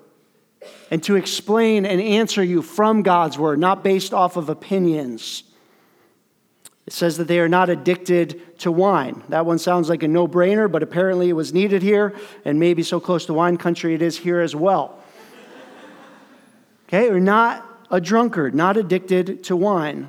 [0.92, 5.42] and to explain and answer you from God's word, not based off of opinions.
[6.86, 9.24] It says that they are not addicted to wine.
[9.30, 12.14] That one sounds like a no brainer, but apparently it was needed here,
[12.46, 14.98] and maybe so close to wine country it is here as well.
[16.88, 20.08] Okay, we're not a drunkard, not addicted to wine.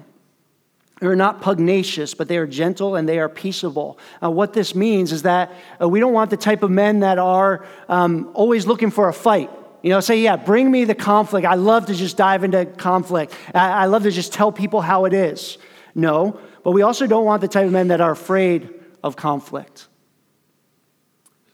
[1.01, 3.99] They are not pugnacious, but they are gentle and they are peaceable.
[4.23, 7.19] Uh, what this means is that uh, we don't want the type of men that
[7.19, 9.51] are um, always looking for a fight.
[9.83, 11.47] You know, say, yeah, bring me the conflict.
[11.47, 13.35] I love to just dive into conflict.
[13.55, 15.57] I, I love to just tell people how it is.
[15.95, 18.69] No, but we also don't want the type of men that are afraid
[19.03, 19.89] of conflict.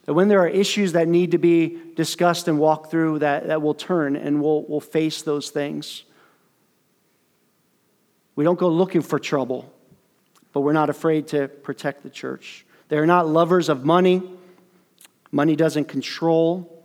[0.06, 3.62] That when there are issues that need to be discussed and walked through, that, that
[3.62, 6.02] will turn and we'll, we'll face those things.
[8.36, 9.72] We don't go looking for trouble,
[10.52, 12.64] but we're not afraid to protect the church.
[12.88, 14.22] They're not lovers of money.
[15.32, 16.84] Money doesn't control.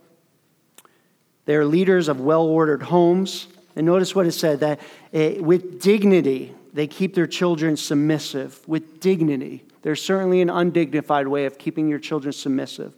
[1.44, 3.46] They're leaders of well ordered homes.
[3.76, 4.80] And notice what it said that
[5.12, 8.66] eh, with dignity, they keep their children submissive.
[8.66, 9.64] With dignity.
[9.82, 12.94] There's certainly an undignified way of keeping your children submissive.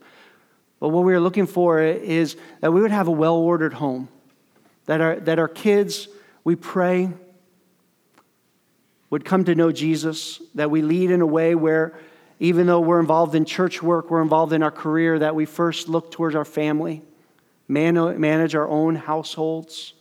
[0.81, 4.09] But what we are looking for is that we would have a well ordered home,
[4.87, 6.09] that our, that our kids,
[6.45, 7.11] we pray,
[9.15, 11.97] would come to know Jesus, that we lead in a way where
[12.41, 15.89] even though we're involved in church work, we're involved in our career, that we first
[15.89, 17.01] look towards our family,
[17.69, 19.95] manage our own households,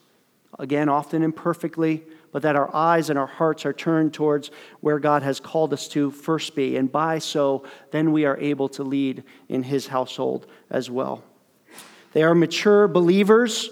[0.57, 2.01] again, often imperfectly,
[2.31, 4.49] but that our eyes and our hearts are turned towards
[4.79, 6.75] where God has called us to first be.
[6.75, 11.23] And by so, then we are able to lead in His household as well.
[12.13, 13.69] They are mature believers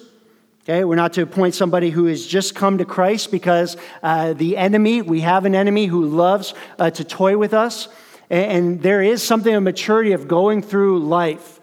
[0.65, 4.57] Okay, we're not to appoint somebody who has just come to Christ because uh, the
[4.57, 7.87] enemy, we have an enemy who loves uh, to toy with us.
[8.29, 11.59] And, and, there is something of maturity of going through life,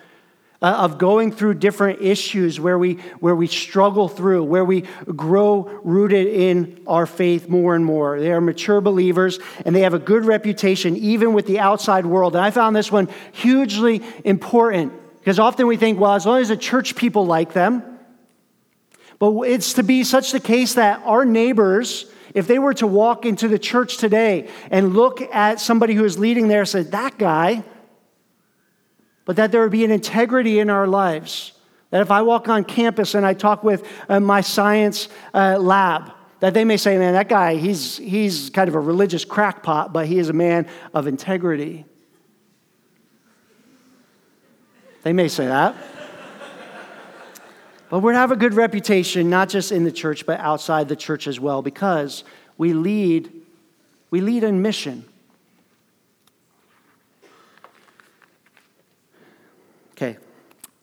[0.61, 4.81] uh, of going through different issues where we, where we struggle through, where we
[5.15, 8.19] grow rooted in our faith more and more.
[8.19, 12.35] They are mature believers and they have a good reputation even with the outside world.
[12.35, 16.49] And I found this one hugely important because often we think, well, as long as
[16.49, 17.98] the church people like them,
[19.19, 23.27] but it's to be such the case that our neighbors, if they were to walk
[23.27, 27.65] into the church today and look at somebody who is leading there, say, that guy,
[29.25, 31.53] but that there would be an integrity in our lives.
[31.91, 36.13] That if I walk on campus and I talk with uh, my science uh, lab,
[36.41, 40.07] that they may say, man, that guy, he's, he's kind of a religious crackpot, but
[40.07, 41.85] he is a man of integrity.
[45.03, 45.75] They may say that.
[47.89, 50.97] But we're to have a good reputation, not just in the church, but outside the
[50.97, 52.23] church as well, because
[52.59, 53.33] we lead,
[54.11, 55.05] we lead in mission.
[59.93, 60.19] Okay,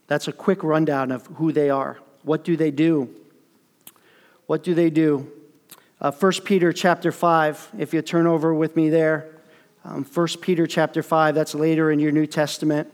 [0.08, 2.00] that's a quick rundown of who they are.
[2.24, 3.10] What do they do?
[4.48, 5.32] What do they do?
[6.02, 9.28] Uh, 1 Peter chapter 5, if you turn over with me there.
[9.84, 12.92] Um, 1 Peter chapter 5, that's later in your New Testament.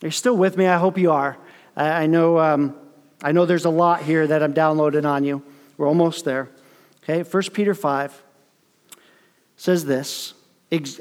[0.00, 0.66] You're you still with me?
[0.66, 1.36] I hope you are.
[1.76, 2.76] I, I know, um,
[3.24, 5.42] I know there's a lot here that I'm downloading on you.
[5.78, 6.50] We're almost there.
[7.02, 8.22] Okay, 1 Peter 5
[9.56, 10.34] says this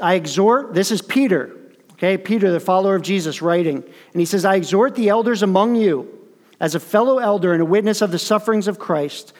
[0.02, 1.56] I exhort, this is Peter,
[1.94, 5.76] okay, Peter, the follower of Jesus, writing, and he says, I exhort the elders among
[5.76, 6.30] you
[6.62, 9.34] as a fellow elder and a witness of the sufferings of Christ,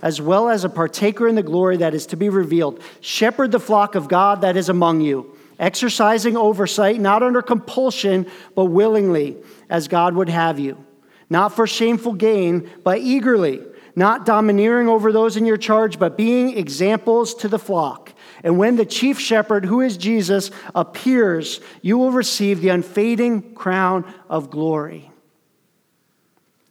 [0.00, 2.80] as well as a partaker in the glory that is to be revealed.
[3.00, 8.66] Shepherd the flock of God that is among you, exercising oversight, not under compulsion, but
[8.66, 9.36] willingly,
[9.68, 10.84] as God would have you,
[11.30, 13.60] not for shameful gain, but eagerly,
[13.94, 18.12] not domineering over those in your charge, but being examples to the flock.
[18.44, 24.04] And when the chief shepherd, who is Jesus, appears, you will receive the unfading crown
[24.28, 25.10] of glory.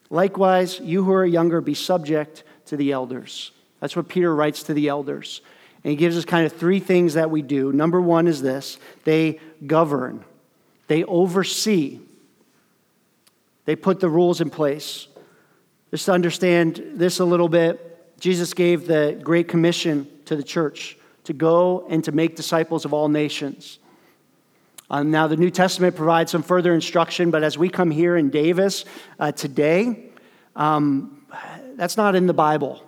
[0.10, 3.52] Likewise, you who are younger, be subject to the elders.
[3.80, 5.42] That's what Peter writes to the elders.
[5.84, 7.72] And he gives us kind of three things that we do.
[7.72, 10.24] Number one is this they govern,
[10.88, 12.00] they oversee,
[13.68, 15.10] they put the rules in place.
[15.92, 20.98] Just to understand this a little bit, Jesus gave the Great Commission to the church
[21.26, 23.80] to go and to make disciples of all nations.
[24.90, 28.30] Um, now, the New Testament provides some further instruction, but as we come here in
[28.30, 28.86] Davis
[29.20, 30.12] uh, today,
[30.56, 31.26] um,
[31.76, 32.82] that's not in the Bible.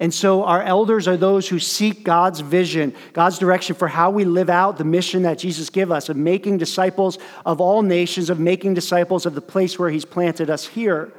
[0.00, 4.24] And so, our elders are those who seek God's vision, God's direction for how we
[4.24, 8.40] live out the mission that Jesus gave us of making disciples of all nations, of
[8.40, 11.12] making disciples of the place where He's planted us here.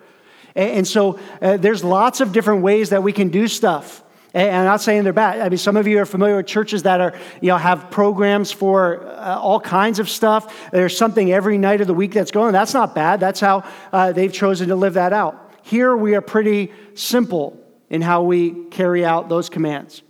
[0.56, 4.04] And, so, uh, there's lots of different ways that we can do stuff.
[4.34, 5.40] And I'm not saying they're bad.
[5.40, 8.52] I mean, some of you are familiar with churches that are, you know, have programs
[8.52, 10.72] for uh, all kinds of stuff.
[10.72, 12.52] There's something every night of the week that's going.
[12.52, 13.22] That's not bad.
[13.22, 13.64] That's how
[13.94, 15.54] uh, they've chosen to live that out.
[15.64, 20.02] Here we are pretty simple in how we carry out those commands.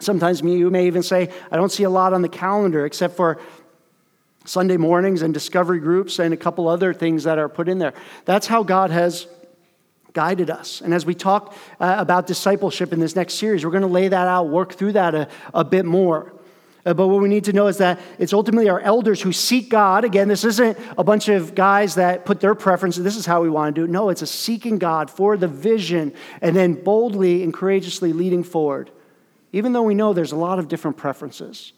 [0.00, 3.38] Sometimes you may even say, I don't see a lot on the calendar except for
[4.46, 7.92] Sunday mornings and discovery groups and a couple other things that are put in there.
[8.24, 9.26] That's how God has
[10.12, 10.80] guided us.
[10.80, 14.08] And as we talk uh, about discipleship in this next series, we're going to lay
[14.08, 16.32] that out, work through that a, a bit more.
[16.86, 19.68] Uh, but what we need to know is that it's ultimately our elders who seek
[19.68, 20.04] God.
[20.04, 23.50] Again, this isn't a bunch of guys that put their preferences, this is how we
[23.50, 23.90] want to do it.
[23.90, 28.90] No, it's a seeking God for the vision and then boldly and courageously leading forward,
[29.52, 31.72] even though we know there's a lot of different preferences.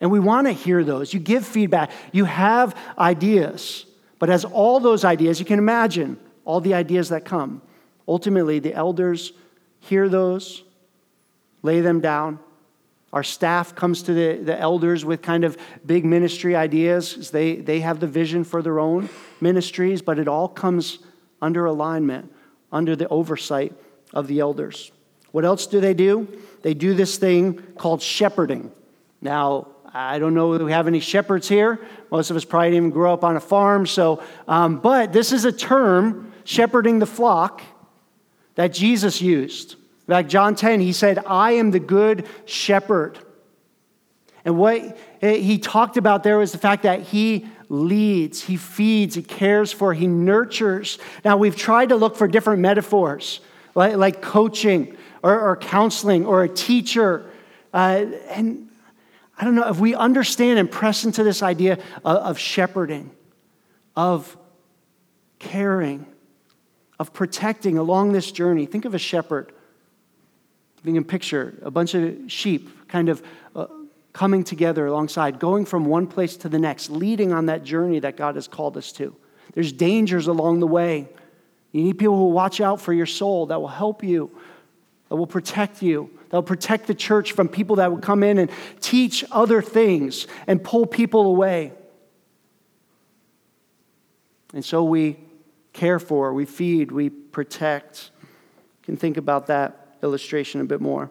[0.00, 1.12] And we want to hear those.
[1.12, 3.84] You give feedback, you have ideas.
[4.18, 7.60] But as all those ideas, you can imagine, all the ideas that come.
[8.06, 9.32] Ultimately, the elders
[9.80, 10.62] hear those,
[11.62, 12.38] lay them down.
[13.12, 15.56] Our staff comes to the, the elders with kind of
[15.86, 17.30] big ministry ideas.
[17.30, 19.08] They, they have the vision for their own
[19.40, 20.98] ministries, but it all comes
[21.40, 22.32] under alignment,
[22.70, 23.72] under the oversight
[24.12, 24.92] of the elders.
[25.32, 26.28] What else do they do?
[26.62, 28.72] They do this thing called shepherding.
[29.22, 31.80] Now, I don't know if we have any shepherds here.
[32.10, 33.86] Most of us probably didn't even grow up on a farm.
[33.86, 37.62] So, um, but this is a term shepherding the flock
[38.54, 39.76] that Jesus used.
[40.08, 43.18] Fact, John 10, he said, I am the good shepherd.
[44.44, 49.22] And what he talked about there was the fact that he leads, he feeds, he
[49.22, 50.98] cares for, he nurtures.
[51.24, 53.40] Now, we've tried to look for different metaphors,
[53.74, 57.30] like, like coaching or, or, counseling or a teacher.
[57.74, 58.70] Uh, and
[59.36, 63.10] I don't know if we understand and press into this idea of, of shepherding,
[63.94, 64.38] of
[65.38, 66.06] caring,
[66.98, 68.64] of protecting along this journey.
[68.64, 69.52] Think of a shepherd.
[70.84, 73.22] You can picture a bunch of sheep kind of
[73.54, 73.66] uh,
[74.12, 78.16] coming together alongside, going from one place to the next, leading on that journey that
[78.16, 79.14] God has called us to.
[79.54, 81.08] There's dangers along the way.
[81.72, 84.30] You need people who watch out for your soul, that will help you,
[85.08, 88.38] that will protect you, that will protect the church from people that will come in
[88.38, 88.50] and
[88.80, 91.72] teach other things and pull people away.
[94.54, 95.18] And so we
[95.72, 98.10] care for, we feed, we protect.
[98.22, 101.10] You can think about that illustration a bit more.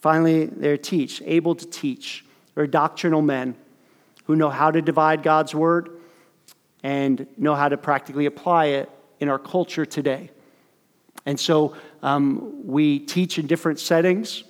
[0.00, 2.24] Finally, they're teach, able to teach.
[2.54, 3.56] They're doctrinal men
[4.24, 5.90] who know how to divide God's word
[6.82, 8.90] and know how to practically apply it
[9.20, 10.30] in our culture today.
[11.26, 14.44] And so um, we teach in different settings.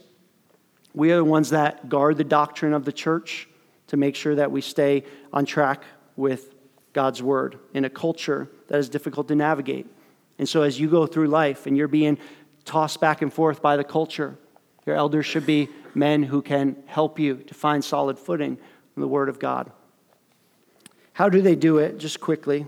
[0.94, 3.48] We are the ones that guard the doctrine of the church
[3.88, 5.82] to make sure that we stay on track
[6.16, 6.54] with
[6.92, 9.86] God's word in a culture that is difficult to navigate.
[10.38, 12.18] And so, as you go through life and you're being
[12.68, 14.38] tossed back and forth by the culture,
[14.86, 18.58] your elders should be men who can help you to find solid footing
[18.96, 19.72] in the Word of God.
[21.14, 21.98] How do they do it?
[21.98, 22.66] Just quickly.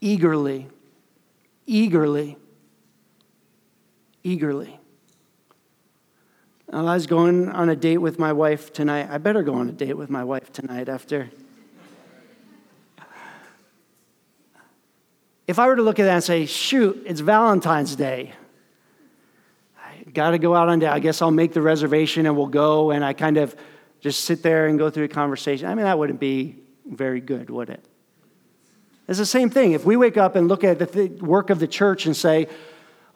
[0.00, 0.68] Eagerly.
[1.66, 2.38] Eagerly.
[4.22, 4.78] Eagerly.
[6.72, 9.08] I was going on a date with my wife tonight.
[9.10, 11.30] I better go on a date with my wife tonight after.
[15.48, 18.34] If I were to look at that and say, shoot, it's Valentine's Day,
[19.78, 20.88] I got to go out on date.
[20.88, 22.90] I guess I'll make the reservation and we'll go.
[22.90, 23.56] And I kind of
[24.00, 25.66] just sit there and go through a conversation.
[25.66, 27.82] I mean, that wouldn't be very good, would it?
[29.08, 29.72] It's the same thing.
[29.72, 32.48] If we wake up and look at the th- work of the church and say,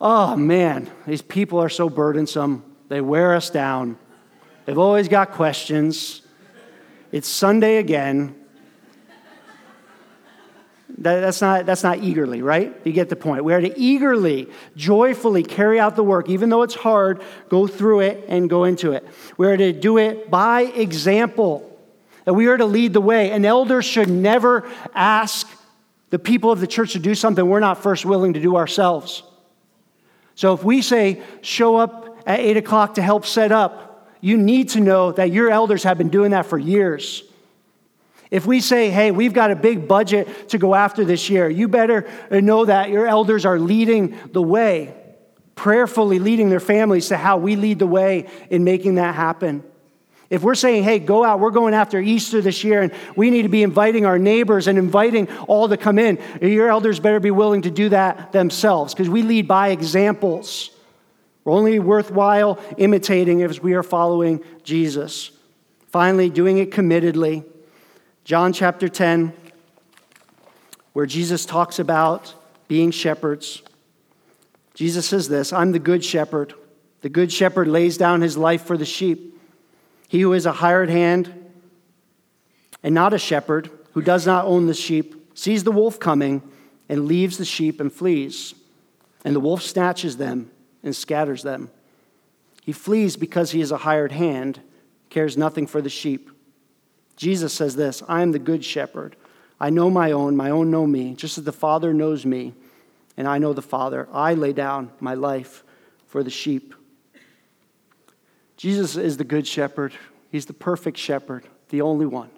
[0.00, 3.98] oh man, these people are so burdensome, they wear us down.
[4.64, 6.22] They've always got questions.
[7.12, 8.41] It's Sunday again.
[11.03, 12.80] That, that's, not, that's not eagerly, right?
[12.84, 13.42] You get the point.
[13.42, 18.00] We are to eagerly, joyfully carry out the work, even though it's hard, go through
[18.00, 19.05] it and go into it.
[19.36, 21.68] We are to do it by example.
[22.24, 23.32] And we are to lead the way.
[23.32, 25.48] An elder should never ask
[26.11, 29.24] the people of the church to do something we're not first willing to do ourselves.
[30.36, 34.68] So if we say, show up at 8 o'clock to help set up, you need
[34.70, 37.24] to know that your elders have been doing that for years.
[38.32, 41.68] If we say, hey, we've got a big budget to go after this year, you
[41.68, 44.94] better know that your elders are leading the way,
[45.54, 49.62] prayerfully leading their families to how we lead the way in making that happen.
[50.30, 53.42] If we're saying, hey, go out, we're going after Easter this year, and we need
[53.42, 57.30] to be inviting our neighbors and inviting all to come in, your elders better be
[57.30, 60.70] willing to do that themselves because we lead by examples.
[61.44, 65.32] We're only worthwhile imitating if we are following Jesus.
[65.88, 67.44] Finally, doing it committedly.
[68.24, 69.32] John chapter 10,
[70.92, 72.34] where Jesus talks about
[72.68, 73.62] being shepherds.
[74.74, 76.54] Jesus says this I'm the good shepherd.
[77.00, 79.40] The good shepherd lays down his life for the sheep.
[80.06, 81.32] He who is a hired hand
[82.82, 86.42] and not a shepherd, who does not own the sheep, sees the wolf coming
[86.88, 88.54] and leaves the sheep and flees.
[89.24, 90.50] And the wolf snatches them
[90.84, 91.70] and scatters them.
[92.62, 94.60] He flees because he is a hired hand,
[95.10, 96.30] cares nothing for the sheep.
[97.16, 99.16] Jesus says this I am the good shepherd.
[99.60, 102.52] I know my own, my own know me, just as the Father knows me,
[103.16, 104.08] and I know the Father.
[104.12, 105.62] I lay down my life
[106.06, 106.74] for the sheep.
[108.56, 109.92] Jesus is the good shepherd.
[110.30, 112.30] He's the perfect shepherd, the only one.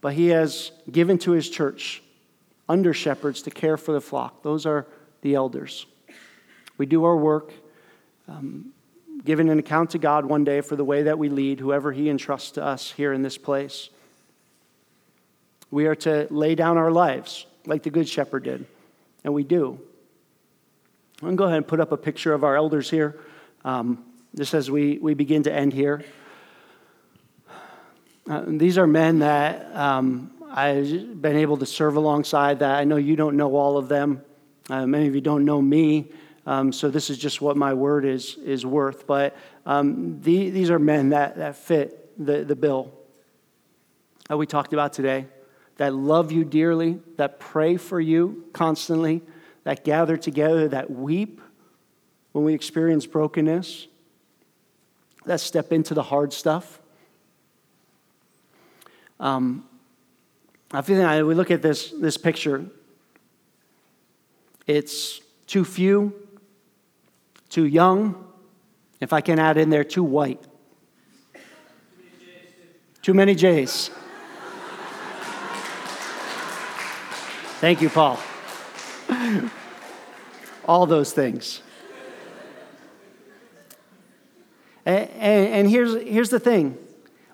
[0.00, 2.02] But he has given to his church
[2.68, 4.42] under shepherds to care for the flock.
[4.42, 4.86] Those are
[5.22, 5.86] the elders.
[6.76, 7.52] We do our work,
[8.28, 8.72] um,
[9.24, 12.08] giving an account to God one day for the way that we lead whoever He
[12.08, 13.90] entrusts to us here in this place.
[15.70, 18.66] We are to lay down our lives like the Good Shepherd did,
[19.24, 19.80] and we do.
[21.20, 23.18] I'm going to go ahead and put up a picture of our elders here,
[23.64, 24.04] um,
[24.36, 26.04] just as we, we begin to end here.
[28.28, 32.76] Uh, these are men that um, I've been able to serve alongside that.
[32.76, 34.22] I know you don't know all of them.
[34.68, 36.10] Uh, many of you don't know me.
[36.46, 39.06] Um, so this is just what my word is, is worth.
[39.06, 42.92] But um, the, these are men that, that fit the, the bill
[44.28, 45.26] that we talked about today,
[45.76, 49.22] that love you dearly, that pray for you constantly,
[49.64, 51.40] that gather together, that weep
[52.32, 53.86] when we experience brokenness,
[55.24, 56.80] that step into the hard stuff.
[59.20, 59.64] Um,
[60.72, 62.64] I feel like we look at this, this picture,
[64.66, 66.14] it's too few,
[67.52, 68.32] too young,
[68.98, 70.40] if I can add in there, too white.
[73.02, 73.90] Too many J's.
[77.60, 78.18] Thank you, Paul.
[80.64, 81.60] All those things.
[84.86, 86.78] And, and, here's, here's the thing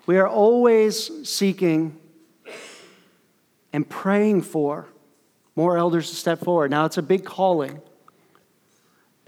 [0.05, 1.97] we are always seeking
[3.71, 4.85] and praying for
[5.55, 6.71] more elders to step forward.
[6.71, 7.81] Now, it's a big calling.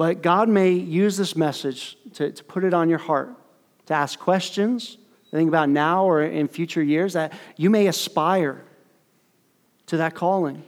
[0.02, 3.36] But God may use this message to, to put it on your heart,
[3.86, 4.98] to ask questions,
[5.30, 8.64] think about now or in future years, that you may aspire
[9.86, 10.64] to that calling.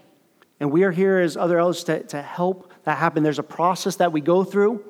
[0.60, 3.24] And we are here as other elders to, to help that happen.
[3.24, 4.86] There's a process that we go through.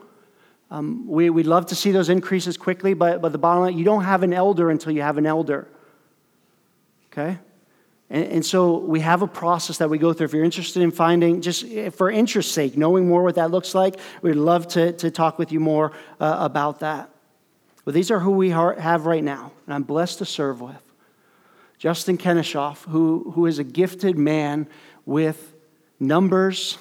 [0.70, 3.86] Um, we, we'd love to see those increases quickly, but, but the bottom line, you
[3.86, 5.70] don't have an elder until you have an elder.
[7.14, 7.40] Okay?
[8.10, 10.26] And, and, so we have a process that we go through.
[10.26, 14.00] If you're interested in finding, just for interest's sake, knowing more what that looks like,
[14.22, 17.10] we'd love to, to talk with you more uh, about that.
[17.86, 20.76] But these are who we are, have right now, and I'm blessed to serve with.
[21.78, 24.68] Justin Keneshoff, who, who is a gifted man
[25.06, 25.54] with
[26.00, 26.78] numbers,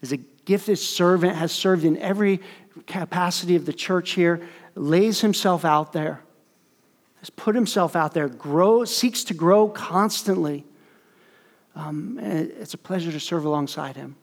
[0.00, 2.40] is a gifted servant, has served in every
[2.86, 6.22] capacity of the church here, lays himself out there
[7.22, 10.66] has put himself out there, grow, seeks to grow constantly.
[11.74, 14.16] Um, it's a pleasure to serve alongside him.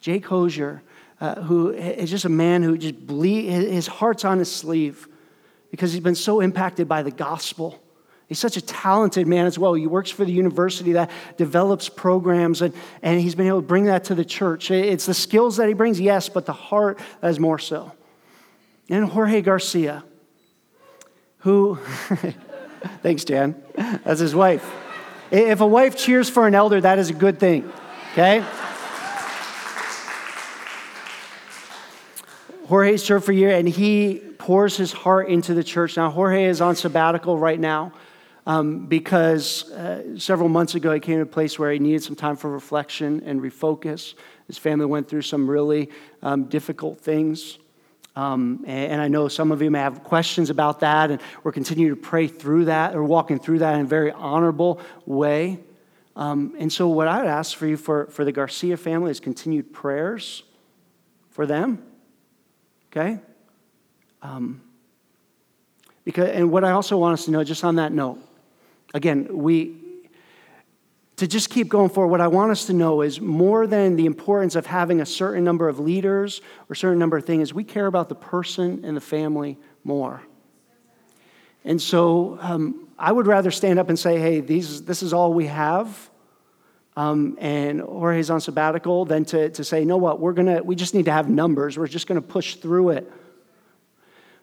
[0.00, 0.82] Jake Hosier,
[1.20, 5.06] uh, who is just a man who just bleed, his heart's on his sleeve.
[5.70, 7.80] because he's been so impacted by the gospel.
[8.26, 9.74] He's such a talented man as well.
[9.74, 13.84] He works for the university that develops programs, and, and he's been able to bring
[13.84, 14.70] that to the church.
[14.70, 17.92] It's the skills that he brings, yes, but the heart is more so.
[18.88, 20.04] And Jorge Garcia,
[21.40, 21.76] who,
[23.02, 23.60] thanks, Jan,
[24.04, 24.68] that's his wife.
[25.30, 27.70] If a wife cheers for an elder, that is a good thing,
[28.12, 28.44] okay?
[32.66, 35.96] Jorge served for a year and he pours his heart into the church.
[35.96, 37.92] Now, Jorge is on sabbatical right now
[38.46, 42.16] um, because uh, several months ago he came to a place where he needed some
[42.16, 44.14] time for reflection and refocus.
[44.46, 45.90] His family went through some really
[46.22, 47.58] um, difficult things.
[48.16, 51.94] Um, and, I know some of you may have questions about that, and we're continuing
[51.94, 55.60] to pray through that or walking through that in a very honorable way.
[56.16, 59.20] Um, and so, what I would ask for you for, for the Garcia family is
[59.20, 60.42] continued prayers
[61.30, 61.84] for them
[62.90, 63.18] Okay?
[64.22, 64.62] Um,
[66.04, 68.18] because, and what I also want us to know, just on that note,
[68.94, 69.76] again, we,
[71.20, 74.06] to just keep going forward, what I want us to know is more than the
[74.06, 77.62] importance of having a certain number of leaders or a certain number of things, we
[77.62, 80.22] care about the person and the family more.
[81.62, 85.34] And so um, I would rather stand up and say, hey, these, this is all
[85.34, 86.08] we have.
[86.96, 90.74] Um, and Jorge's on sabbatical, than to, to say, you know what, we're gonna, we
[90.74, 91.76] just need to have numbers.
[91.76, 93.12] We're just gonna push through it.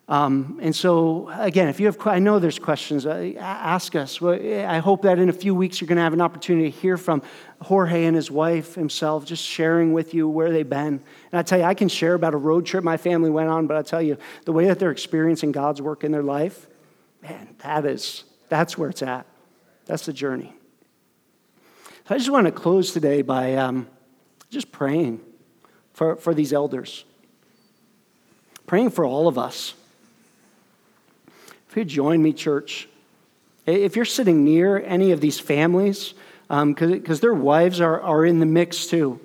[0.10, 4.22] Um, and so, again, if you have, I know there's questions, uh, ask us.
[4.22, 6.95] I hope that in a few weeks you're going to have an opportunity to hear
[6.95, 7.22] from
[7.62, 11.01] Jorge and his wife himself, just sharing with you where they've been.
[11.32, 13.68] And I tell you, I can share about a road trip my family went on,
[13.68, 16.68] but I tell you, the way that they're experiencing God's work in their life,
[17.22, 19.26] man, that is, that's where it's at.
[19.88, 20.53] That's the journey.
[22.08, 23.88] So I just want to close today by um,
[24.49, 25.20] just praying
[25.91, 27.03] for, for these elders,
[28.68, 29.74] praying for all of us.
[31.78, 32.89] If you join me, church,
[33.67, 36.15] if you're sitting near any of these families,
[36.47, 39.19] because um, their wives are, are in the mix too,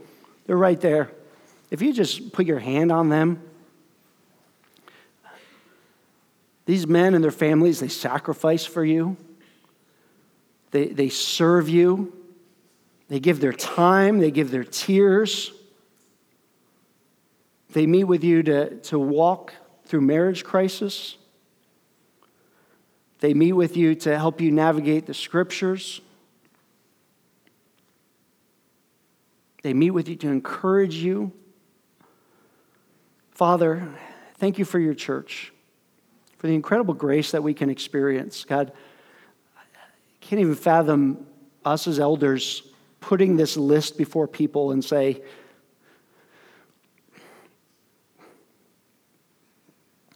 [0.44, 1.10] they're right there.
[1.70, 3.42] If you just put your hand on them,
[6.66, 9.16] these men and their families, they sacrifice for you,
[10.72, 12.12] they, they serve you.
[13.08, 15.52] They give their time, they give their tears.
[17.72, 19.54] They meet with you to, to walk
[19.86, 21.16] through marriage crisis.
[23.22, 26.00] They meet with you to help you navigate the scriptures.
[29.62, 31.30] They meet with you to encourage you.
[33.30, 33.88] Father,
[34.38, 35.52] thank you for your church,
[36.38, 38.42] for the incredible grace that we can experience.
[38.42, 38.72] God,
[39.56, 39.60] I
[40.20, 41.24] can't even fathom
[41.64, 42.64] us as elders
[42.98, 45.22] putting this list before people and say,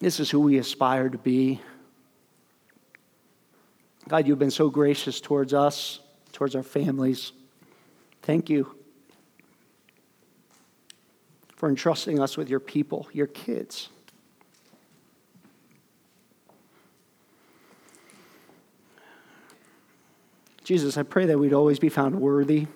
[0.00, 1.60] This is who we aspire to be.
[4.08, 5.98] God, you've been so gracious towards us,
[6.32, 7.32] towards our families.
[8.22, 8.72] Thank you
[11.56, 13.88] for entrusting us with your people, your kids.
[20.62, 22.66] Jesus, I pray that we'd always be found worthy,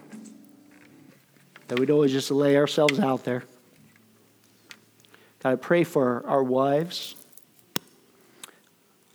[1.69, 3.45] that we'd always just lay ourselves out there.
[5.41, 7.15] God, I pray for our wives.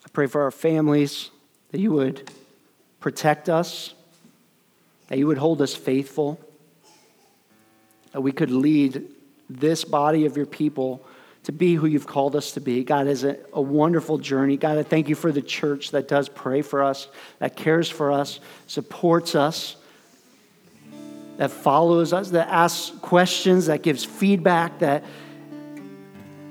[0.06, 1.32] I pray for our families
[1.76, 2.32] that you would
[3.02, 3.94] protect us,
[5.10, 6.40] that you would hold us faithful,
[8.14, 9.04] that we could lead
[9.50, 11.06] this body of your people
[11.44, 12.86] to be who you've called us to be.
[12.86, 14.56] God, is a, a wonderful journey.
[14.56, 17.10] God, I thank you for the church that does pray for us,
[17.40, 19.76] that cares for us, supports us,
[21.36, 25.04] that follows us, that asks questions, that gives feedback, that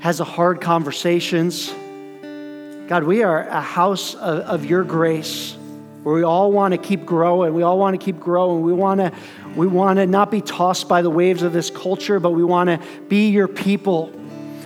[0.00, 1.72] has hard conversations.
[2.86, 5.56] God, we are a house of, of your grace
[6.02, 7.54] where we all want to keep growing.
[7.54, 8.62] We all want to keep growing.
[8.62, 9.10] We want to,
[9.56, 12.68] we want to not be tossed by the waves of this culture, but we want
[12.68, 14.12] to be your people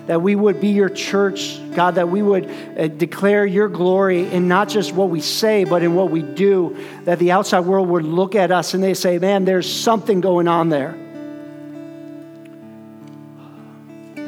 [0.09, 4.49] that we would be your church, God, that we would uh, declare your glory in
[4.49, 8.05] not just what we say, but in what we do, that the outside world would
[8.05, 10.93] look at us and they say, man, there's something going on there.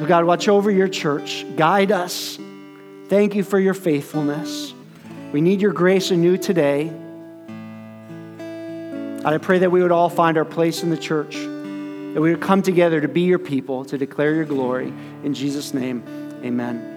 [0.05, 2.37] God, watch over your church, guide us.
[3.11, 4.73] Thank you for your faithfulness.
[5.33, 6.87] We need your grace anew today.
[7.49, 12.31] And I pray that we would all find our place in the church that we
[12.31, 14.93] would come together to be your people, to declare your glory.
[15.25, 16.05] In Jesus' name,
[16.41, 16.90] amen.